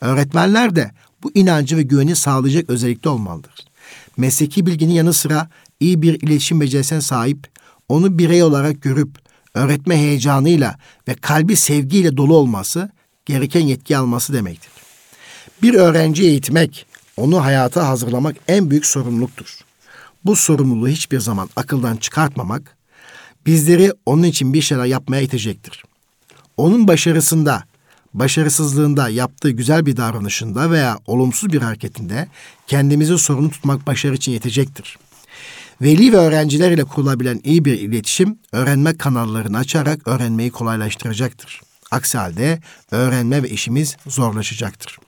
Öğretmenler 0.00 0.76
de 0.76 0.90
bu 1.22 1.30
inancı 1.34 1.76
ve 1.76 1.82
güveni 1.82 2.16
sağlayacak 2.16 2.70
özellikte 2.70 3.08
olmalıdır. 3.08 3.54
Mesleki 4.16 4.66
bilginin 4.66 4.92
yanı 4.92 5.12
sıra 5.12 5.48
iyi 5.80 6.02
bir 6.02 6.20
iletişim 6.22 6.60
becerisine 6.60 7.00
sahip, 7.00 7.48
onu 7.88 8.18
birey 8.18 8.42
olarak 8.42 8.82
görüp 8.82 9.18
öğretme 9.54 9.96
heyecanıyla 9.96 10.78
ve 11.08 11.14
kalbi 11.14 11.56
sevgiyle 11.56 12.16
dolu 12.16 12.36
olması, 12.36 12.90
gereken 13.26 13.60
yetki 13.60 13.96
alması 13.96 14.32
demektir. 14.32 14.72
Bir 15.62 15.74
öğrenci 15.74 16.22
eğitmek, 16.22 16.86
onu 17.16 17.44
hayata 17.44 17.88
hazırlamak 17.88 18.36
en 18.48 18.70
büyük 18.70 18.86
sorumluluktur. 18.86 19.58
Bu 20.24 20.36
sorumluluğu 20.36 20.88
hiçbir 20.88 21.20
zaman 21.20 21.48
akıldan 21.56 21.96
çıkartmamak, 21.96 22.76
bizleri 23.46 23.92
onun 24.06 24.22
için 24.22 24.52
bir 24.52 24.62
şeyler 24.62 24.84
yapmaya 24.84 25.22
itecektir. 25.22 25.84
Onun 26.56 26.88
başarısında, 26.88 27.64
başarısızlığında 28.14 29.08
yaptığı 29.08 29.50
güzel 29.50 29.86
bir 29.86 29.96
davranışında 29.96 30.70
veya 30.70 30.98
olumsuz 31.06 31.52
bir 31.52 31.62
hareketinde 31.62 32.28
kendimizi 32.66 33.18
sorumlu 33.18 33.50
tutmak 33.50 33.86
başarı 33.86 34.14
için 34.14 34.32
yetecektir. 34.32 34.98
Veli 35.82 36.12
ve 36.12 36.16
öğrenciler 36.16 36.70
ile 36.70 36.84
kurulabilen 36.84 37.40
iyi 37.44 37.64
bir 37.64 37.78
iletişim, 37.80 38.38
öğrenme 38.52 38.96
kanallarını 38.96 39.58
açarak 39.58 40.08
öğrenmeyi 40.08 40.50
kolaylaştıracaktır. 40.50 41.60
Aksi 41.90 42.18
halde 42.18 42.60
öğrenme 42.90 43.42
ve 43.42 43.48
işimiz 43.48 43.96
zorlaşacaktır. 44.06 44.98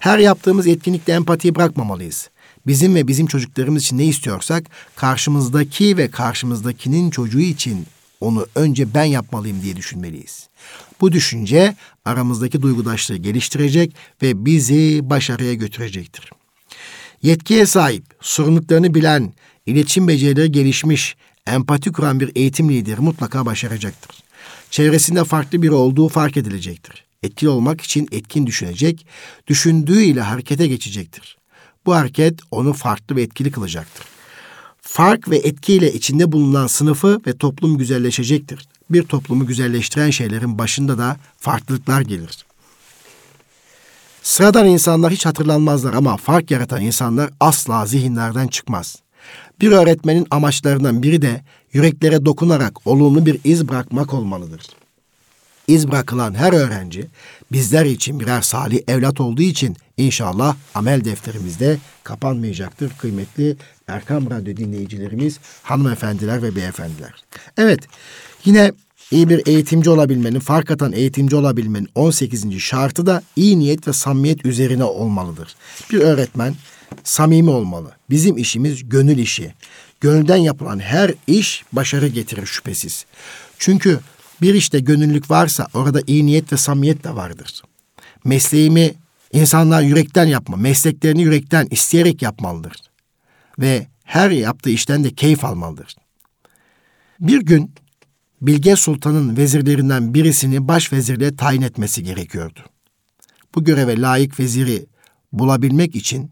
Her 0.00 0.18
yaptığımız 0.18 0.66
etkinlikte 0.66 1.12
empatiyi 1.12 1.54
bırakmamalıyız. 1.54 2.30
Bizim 2.66 2.94
ve 2.94 3.08
bizim 3.08 3.26
çocuklarımız 3.26 3.82
için 3.82 3.98
ne 3.98 4.04
istiyorsak 4.04 4.64
karşımızdaki 4.96 5.96
ve 5.96 6.10
karşımızdakinin 6.10 7.10
çocuğu 7.10 7.40
için 7.40 7.86
onu 8.20 8.46
önce 8.54 8.94
ben 8.94 9.04
yapmalıyım 9.04 9.62
diye 9.62 9.76
düşünmeliyiz. 9.76 10.48
Bu 11.00 11.12
düşünce 11.12 11.76
aramızdaki 12.04 12.62
duygudaşlığı 12.62 13.16
geliştirecek 13.16 13.96
ve 14.22 14.44
bizi 14.44 15.00
başarıya 15.10 15.54
götürecektir. 15.54 16.30
Yetkiye 17.22 17.66
sahip, 17.66 18.04
sorumluluklarını 18.20 18.94
bilen, 18.94 19.32
iletişim 19.66 20.08
becerileri 20.08 20.52
gelişmiş, 20.52 21.16
empati 21.46 21.92
kuran 21.92 22.20
bir 22.20 22.32
eğitim 22.36 22.68
lideri 22.68 23.00
mutlaka 23.00 23.46
başaracaktır. 23.46 24.21
Çevresinde 24.72 25.24
farklı 25.24 25.62
biri 25.62 25.72
olduğu 25.72 26.08
fark 26.08 26.36
edilecektir. 26.36 27.04
Etkili 27.22 27.50
olmak 27.50 27.80
için 27.80 28.08
etkin 28.12 28.46
düşünecek, 28.46 29.06
düşündüğüyle 29.46 30.20
harekete 30.20 30.66
geçecektir. 30.66 31.36
Bu 31.86 31.94
hareket 31.94 32.40
onu 32.50 32.72
farklı 32.72 33.16
ve 33.16 33.22
etkili 33.22 33.50
kılacaktır. 33.50 34.06
Fark 34.80 35.30
ve 35.30 35.36
etkiyle 35.36 35.92
içinde 35.92 36.32
bulunan 36.32 36.66
sınıfı 36.66 37.20
ve 37.26 37.36
toplum 37.36 37.78
güzelleşecektir. 37.78 38.68
Bir 38.90 39.02
toplumu 39.02 39.46
güzelleştiren 39.46 40.10
şeylerin 40.10 40.58
başında 40.58 40.98
da 40.98 41.16
farklılıklar 41.38 42.00
gelir. 42.00 42.44
Sıradan 44.22 44.66
insanlar 44.66 45.12
hiç 45.12 45.26
hatırlanmazlar 45.26 45.94
ama 45.94 46.16
fark 46.16 46.50
yaratan 46.50 46.82
insanlar 46.82 47.30
asla 47.40 47.86
zihinlerden 47.86 48.46
çıkmaz. 48.46 48.96
Bir 49.60 49.72
öğretmenin 49.72 50.26
amaçlarından 50.30 51.02
biri 51.02 51.22
de 51.22 51.42
yüreklere 51.72 52.24
dokunarak 52.24 52.86
olumlu 52.86 53.26
bir 53.26 53.40
iz 53.44 53.68
bırakmak 53.68 54.14
olmalıdır. 54.14 54.66
İz 55.68 55.90
bırakılan 55.90 56.34
her 56.34 56.52
öğrenci 56.52 57.06
bizler 57.52 57.84
için 57.84 58.20
birer 58.20 58.40
salih 58.40 58.80
evlat 58.88 59.20
olduğu 59.20 59.42
için 59.42 59.76
inşallah 59.96 60.56
amel 60.74 61.04
defterimizde 61.04 61.78
kapanmayacaktır 62.04 62.92
kıymetli 62.98 63.56
Erkam 63.88 64.30
Radyo 64.30 64.56
dinleyicilerimiz, 64.56 65.38
hanımefendiler 65.62 66.42
ve 66.42 66.56
beyefendiler. 66.56 67.14
Evet, 67.56 67.80
yine 68.44 68.72
iyi 69.10 69.28
bir 69.28 69.46
eğitimci 69.46 69.90
olabilmenin, 69.90 70.40
fark 70.40 70.70
atan 70.70 70.92
eğitimci 70.92 71.36
olabilmenin 71.36 71.88
18. 71.94 72.60
şartı 72.60 73.06
da 73.06 73.22
iyi 73.36 73.58
niyet 73.58 73.88
ve 73.88 73.92
samimiyet 73.92 74.46
üzerine 74.46 74.84
olmalıdır. 74.84 75.56
Bir 75.90 76.00
öğretmen 76.00 76.54
samimi 77.04 77.50
olmalı. 77.50 77.92
Bizim 78.10 78.36
işimiz 78.36 78.88
gönül 78.88 79.18
işi. 79.18 79.54
Gönülden 80.02 80.36
yapılan 80.36 80.78
her 80.78 81.14
iş 81.26 81.64
başarı 81.72 82.08
getirir 82.08 82.46
şüphesiz. 82.46 83.06
Çünkü 83.58 84.00
bir 84.40 84.54
işte 84.54 84.80
gönüllülük 84.80 85.30
varsa 85.30 85.66
orada 85.74 86.00
iyi 86.06 86.26
niyet 86.26 86.52
ve 86.52 86.56
samimiyet 86.56 87.04
de 87.04 87.16
vardır. 87.16 87.62
Mesleğimi 88.24 88.94
insanlar 89.32 89.82
yürekten 89.82 90.24
yapma, 90.24 90.56
mesleklerini 90.56 91.22
yürekten 91.22 91.66
isteyerek 91.70 92.22
yapmalıdır. 92.22 92.76
Ve 93.58 93.86
her 94.04 94.30
yaptığı 94.30 94.70
işten 94.70 95.04
de 95.04 95.14
keyif 95.14 95.44
almalıdır. 95.44 95.96
Bir 97.20 97.42
gün 97.42 97.74
Bilge 98.40 98.76
Sultan'ın 98.76 99.36
vezirlerinden 99.36 100.14
birisini 100.14 100.68
baş 100.68 100.92
vezirliğe 100.92 101.36
tayin 101.36 101.62
etmesi 101.62 102.02
gerekiyordu. 102.02 102.60
Bu 103.54 103.64
göreve 103.64 104.00
layık 104.00 104.40
veziri 104.40 104.86
bulabilmek 105.32 105.96
için 105.96 106.30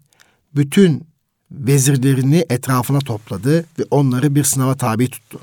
bütün 0.55 1.10
vezirlerini 1.53 2.47
etrafına 2.51 2.99
topladı 2.99 3.65
ve 3.79 3.85
onları 3.91 4.35
bir 4.35 4.45
sınava 4.45 4.77
tabi 4.77 5.11
tuttu. 5.11 5.41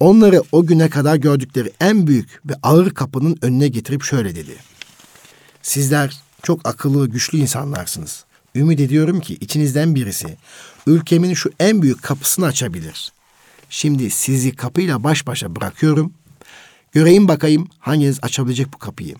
Onları 0.00 0.42
o 0.52 0.66
güne 0.66 0.88
kadar 0.88 1.16
gördükleri 1.16 1.72
en 1.80 2.06
büyük 2.06 2.40
ve 2.46 2.54
ağır 2.62 2.90
kapının 2.90 3.38
önüne 3.42 3.68
getirip 3.68 4.02
şöyle 4.02 4.36
dedi. 4.36 4.56
Sizler 5.62 6.16
çok 6.42 6.68
akıllı, 6.68 7.08
güçlü 7.08 7.38
insanlarsınız. 7.38 8.24
Ümit 8.54 8.80
ediyorum 8.80 9.20
ki 9.20 9.34
içinizden 9.40 9.94
birisi 9.94 10.36
ülkemin 10.86 11.34
şu 11.34 11.50
en 11.60 11.82
büyük 11.82 12.02
kapısını 12.02 12.46
açabilir. 12.46 13.12
Şimdi 13.70 14.10
sizi 14.10 14.56
kapıyla 14.56 15.04
baş 15.04 15.26
başa 15.26 15.56
bırakıyorum. 15.56 16.12
Göreyim 16.92 17.28
bakayım 17.28 17.68
hanginiz 17.78 18.18
açabilecek 18.22 18.72
bu 18.72 18.78
kapıyı. 18.78 19.14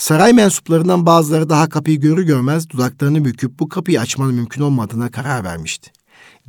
Saray 0.00 0.32
mensuplarından 0.32 1.06
bazıları 1.06 1.48
daha 1.48 1.68
kapıyı 1.68 2.00
görür 2.00 2.22
görmez 2.22 2.70
dudaklarını 2.70 3.24
büküp 3.24 3.58
bu 3.58 3.68
kapıyı 3.68 4.00
açmanın 4.00 4.34
mümkün 4.34 4.62
olmadığına 4.62 5.10
karar 5.10 5.44
vermişti. 5.44 5.90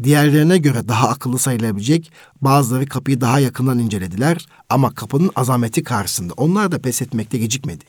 Diğerlerine 0.04 0.58
göre 0.58 0.88
daha 0.88 1.10
akıllı 1.10 1.40
sayılabilecek 1.40 2.12
bazıları 2.42 2.86
kapıyı 2.86 3.22
daha 3.22 3.40
yakından 3.40 3.80
incelediler 3.80 4.46
ama 4.70 4.96
kapının 4.96 5.32
azameti 5.36 5.84
karşısında 5.84 6.34
onlar 6.38 6.72
da 6.72 6.80
pes 6.80 7.02
etmekte 7.02 7.38
gecikmedi. 7.38 7.86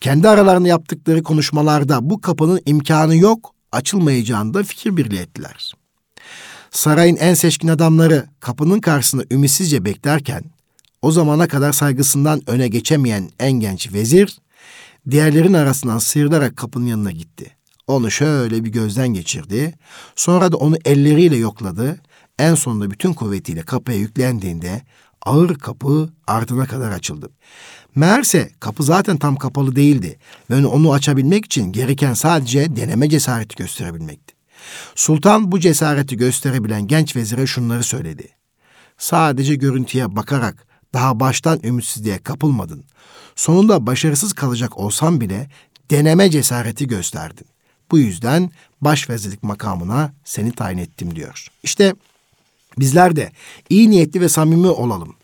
Kendi 0.00 0.28
aralarında 0.28 0.68
yaptıkları 0.68 1.22
konuşmalarda 1.22 2.10
bu 2.10 2.20
kapının 2.20 2.60
imkanı 2.66 3.16
yok, 3.16 3.54
açılmayacağını 3.72 4.54
da 4.54 4.62
fikir 4.62 4.96
birliği 4.96 5.18
ettiler. 5.18 5.74
Sarayın 6.70 7.16
en 7.16 7.34
seçkin 7.34 7.68
adamları 7.68 8.26
kapının 8.40 8.80
karşısında 8.80 9.24
ümitsizce 9.30 9.84
beklerken, 9.84 10.44
o 11.02 11.12
zamana 11.12 11.48
kadar 11.48 11.72
saygısından 11.72 12.42
öne 12.46 12.68
geçemeyen 12.68 13.30
en 13.40 13.52
genç 13.52 13.92
vezir, 13.92 14.38
diğerlerin 15.10 15.52
arasından 15.52 15.98
sıyrılarak 15.98 16.56
kapının 16.56 16.86
yanına 16.86 17.10
gitti. 17.10 17.56
Onu 17.86 18.10
şöyle 18.10 18.64
bir 18.64 18.70
gözden 18.70 19.08
geçirdi. 19.08 19.74
Sonra 20.16 20.52
da 20.52 20.56
onu 20.56 20.76
elleriyle 20.84 21.36
yokladı. 21.36 22.00
En 22.38 22.54
sonunda 22.54 22.90
bütün 22.90 23.12
kuvvetiyle 23.12 23.62
kapıya 23.62 23.98
yüklendiğinde 23.98 24.82
ağır 25.22 25.54
kapı 25.54 26.08
ardına 26.26 26.66
kadar 26.66 26.90
açıldı. 26.90 27.30
Meğerse 27.94 28.50
kapı 28.60 28.82
zaten 28.82 29.16
tam 29.16 29.36
kapalı 29.36 29.76
değildi 29.76 30.18
ve 30.50 30.66
onu 30.66 30.92
açabilmek 30.92 31.44
için 31.44 31.72
gereken 31.72 32.14
sadece 32.14 32.76
deneme 32.76 33.08
cesareti 33.08 33.56
gösterebilmekti. 33.56 34.34
Sultan 34.94 35.52
bu 35.52 35.60
cesareti 35.60 36.16
gösterebilen 36.16 36.86
genç 36.86 37.16
vezire 37.16 37.46
şunları 37.46 37.82
söyledi. 37.82 38.28
Sadece 38.98 39.54
görüntüye 39.54 40.16
bakarak 40.16 40.66
Daha 40.94 41.20
baştan 41.20 41.60
ümitsizliğe 41.64 42.18
kapılmadın. 42.18 42.84
Sonunda 43.36 43.86
başarısız 43.86 44.32
kalacak 44.32 44.78
olsam 44.78 45.20
bile 45.20 45.50
deneme 45.90 46.30
cesareti 46.30 46.86
gösterdin. 46.86 47.46
Bu 47.90 47.98
yüzden 47.98 48.50
başvezirlik 48.80 49.42
makamına 49.42 50.12
seni 50.24 50.52
tayin 50.52 50.78
ettim 50.78 51.14
diyor. 51.14 51.46
İşte 51.62 51.94
bizler 52.78 53.16
de 53.16 53.32
iyi 53.68 53.90
niyetli 53.90 54.20
ve 54.20 54.28
samimi 54.28 54.68
olalım. 54.68 55.14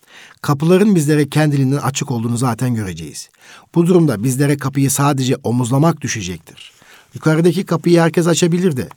Kapıların 0.42 0.94
bizlere 0.94 1.28
kendiliğinden 1.28 1.76
açık 1.76 2.10
olduğunu 2.10 2.36
zaten 2.36 2.74
göreceğiz. 2.74 3.28
Bu 3.74 3.86
durumda 3.86 4.24
bizlere 4.24 4.56
kapıyı 4.56 4.90
sadece 4.90 5.36
omuzlamak 5.42 6.00
düşecektir. 6.00 6.72
Yukarıdaki 7.14 7.66
kapıyı 7.66 8.00
herkes 8.00 8.26
açabilir 8.26 8.76
de. 8.76 8.88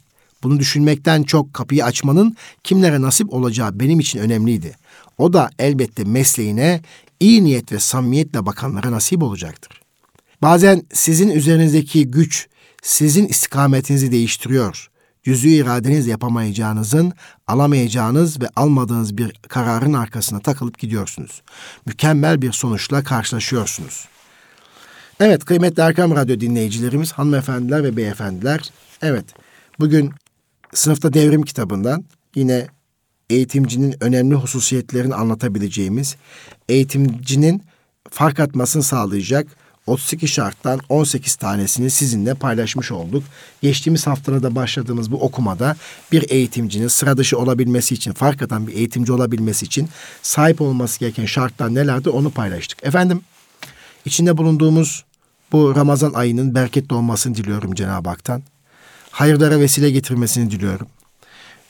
Bunu 0.44 0.60
düşünmekten 0.60 1.24
çok 1.24 1.54
kapıyı 1.54 1.86
açmanın 1.86 2.36
kimlere 2.64 3.02
nasip 3.02 3.34
olacağı 3.34 3.80
benim 3.80 4.00
için 4.00 4.20
önemliydi. 4.20 4.76
O 5.20 5.34
da 5.34 5.50
elbette 5.60 6.04
mesleğine 6.04 6.82
iyi 7.20 7.44
niyet 7.44 7.72
ve 7.72 7.80
samimiyetle 7.80 8.46
bakanlara 8.46 8.92
nasip 8.92 9.24
olacaktır. 9.24 9.82
Bazen 10.42 10.84
sizin 10.94 11.30
üzerinizdeki 11.30 12.12
güç 12.12 12.48
sizin 12.82 13.28
istikametinizi 13.28 14.12
değiştiriyor. 14.12 14.90
Cüzü 15.24 15.50
iradeniz 15.50 16.08
yapamayacağınızın, 16.08 17.14
alamayacağınız 17.48 18.42
ve 18.42 18.48
almadığınız 18.56 19.18
bir 19.18 19.32
kararın 19.48 19.94
arkasına 19.94 20.40
takılıp 20.40 20.80
gidiyorsunuz. 20.80 21.42
Mükemmel 21.86 22.42
bir 22.42 22.52
sonuçla 22.52 23.04
karşılaşıyorsunuz. 23.04 24.08
Evet 25.20 25.46
kıymetli 25.46 25.82
Erkam 25.82 26.16
Radyo 26.16 26.40
dinleyicilerimiz, 26.40 27.12
hanımefendiler 27.12 27.84
ve 27.84 27.98
beyefendiler. 27.98 28.72
Evet 29.02 29.26
bugün 29.80 30.12
sınıfta 30.74 31.14
devrim 31.14 31.42
kitabından 31.42 32.06
yine 32.36 32.68
eğitimcinin 33.30 33.96
önemli 34.04 34.36
hususiyetlerini 34.36 35.16
anlatabileceğimiz, 35.16 36.16
eğitimcinin 36.70 37.64
fark 38.10 38.40
atmasını 38.40 38.84
sağlayacak 38.84 39.48
32 39.88 40.28
şarttan 40.28 40.80
18 40.90 41.36
tanesini 41.36 41.90
sizinle 41.90 42.34
paylaşmış 42.34 42.92
olduk. 42.92 43.24
Geçtiğimiz 43.62 44.08
haftada 44.08 44.56
başladığımız 44.56 45.12
bu 45.12 45.22
okumada 45.22 45.76
bir 46.12 46.30
eğitimcinin 46.30 46.88
sıra 46.88 47.18
dışı 47.18 47.40
olabilmesi 47.40 47.96
için, 47.96 48.14
fark 48.14 48.42
atan 48.42 48.68
bir 48.68 48.74
eğitimci 48.74 49.14
olabilmesi 49.14 49.66
için 49.66 49.90
sahip 50.22 50.62
olması 50.62 51.00
gereken 51.00 51.26
şartlar 51.26 51.76
nelerdi 51.76 52.10
onu 52.10 52.32
paylaştık. 52.32 52.84
Efendim, 52.84 53.22
içinde 54.06 54.38
bulunduğumuz 54.38 55.06
bu 55.52 55.76
Ramazan 55.76 56.14
ayının 56.14 56.56
bereketli 56.56 56.96
olmasını 56.96 57.36
diliyorum 57.36 57.76
Cenab-ı 57.76 58.10
Hak'tan. 58.10 58.44
Hayırlara 59.12 59.60
vesile 59.60 59.92
getirmesini 59.92 60.52
diliyorum. 60.52 60.88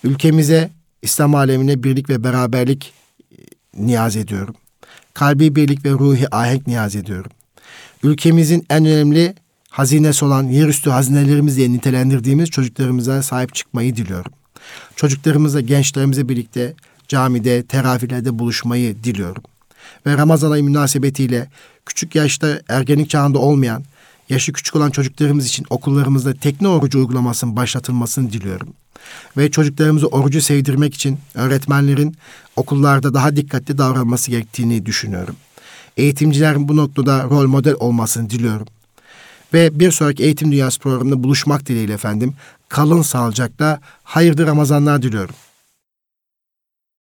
Ülkemize, 0.04 0.70
İslam 1.02 1.36
alemine 1.36 1.84
birlik 1.84 2.10
ve 2.10 2.24
beraberlik 2.24 2.94
e, 3.32 3.36
niyaz 3.74 4.16
ediyorum. 4.16 4.56
Kalbi 5.14 5.56
birlik 5.56 5.86
ve 5.86 5.90
ruhi 5.90 6.36
ahenk 6.36 6.68
niyaz 6.68 6.96
ediyorum 6.96 7.32
ülkemizin 8.04 8.66
en 8.70 8.86
önemli 8.86 9.36
hazinesi 9.70 10.26
olan 10.26 10.44
yerüstü 10.44 10.90
hazinelerimiz 10.90 11.58
diye 11.58 11.72
nitelendirdiğimiz 11.72 12.50
çocuklarımıza 12.50 13.24
sahip 13.24 13.56
çıkmayı 13.56 13.96
diliyorum. 13.96 14.32
Çocuklarımızla, 14.96 15.62
gençlerimizle 15.62 16.30
birlikte 16.30 16.74
camide, 17.08 17.64
teravihlerde 17.64 18.40
buluşmayı 18.40 19.04
diliyorum. 19.04 19.44
Ve 20.06 20.18
Ramazan 20.18 20.52
ayı 20.52 20.64
münasebetiyle 20.64 21.50
küçük 21.86 22.16
yaşta 22.16 22.62
ergenlik 22.70 23.10
çağında 23.10 23.40
olmayan, 23.40 23.84
yaşı 24.30 24.54
küçük 24.54 24.76
olan 24.76 24.92
çocuklarımız 24.92 25.48
için 25.48 25.66
okullarımızda 25.70 26.34
tekne 26.34 26.68
orucu 26.68 27.00
uygulamasının 27.00 27.56
başlatılmasını 27.56 28.32
diliyorum. 28.32 28.74
Ve 29.38 29.52
çocuklarımızı 29.52 30.08
orucu 30.08 30.42
sevdirmek 30.42 30.94
için 30.96 31.20
öğretmenlerin 31.36 32.16
okullarda 32.56 33.14
daha 33.14 33.36
dikkatli 33.36 33.78
davranması 33.78 34.32
gerektiğini 34.32 34.86
düşünüyorum. 34.86 35.36
Eğitimcilerin 35.98 36.68
bu 36.68 36.76
noktada 36.76 37.24
rol 37.24 37.48
model 37.48 37.76
olmasını 37.80 38.30
diliyorum. 38.30 38.68
Ve 39.54 39.80
bir 39.80 39.92
sonraki 39.92 40.24
Eğitim 40.24 40.52
Dünyası 40.52 40.80
programında 40.80 41.24
buluşmak 41.24 41.66
dileğiyle 41.66 41.94
efendim. 41.94 42.34
Kalın 42.70 43.02
sağlıcakla 43.02 43.80
hayırlı 44.04 44.48
Ramazanlar 44.48 45.02
diliyorum. 45.02 45.36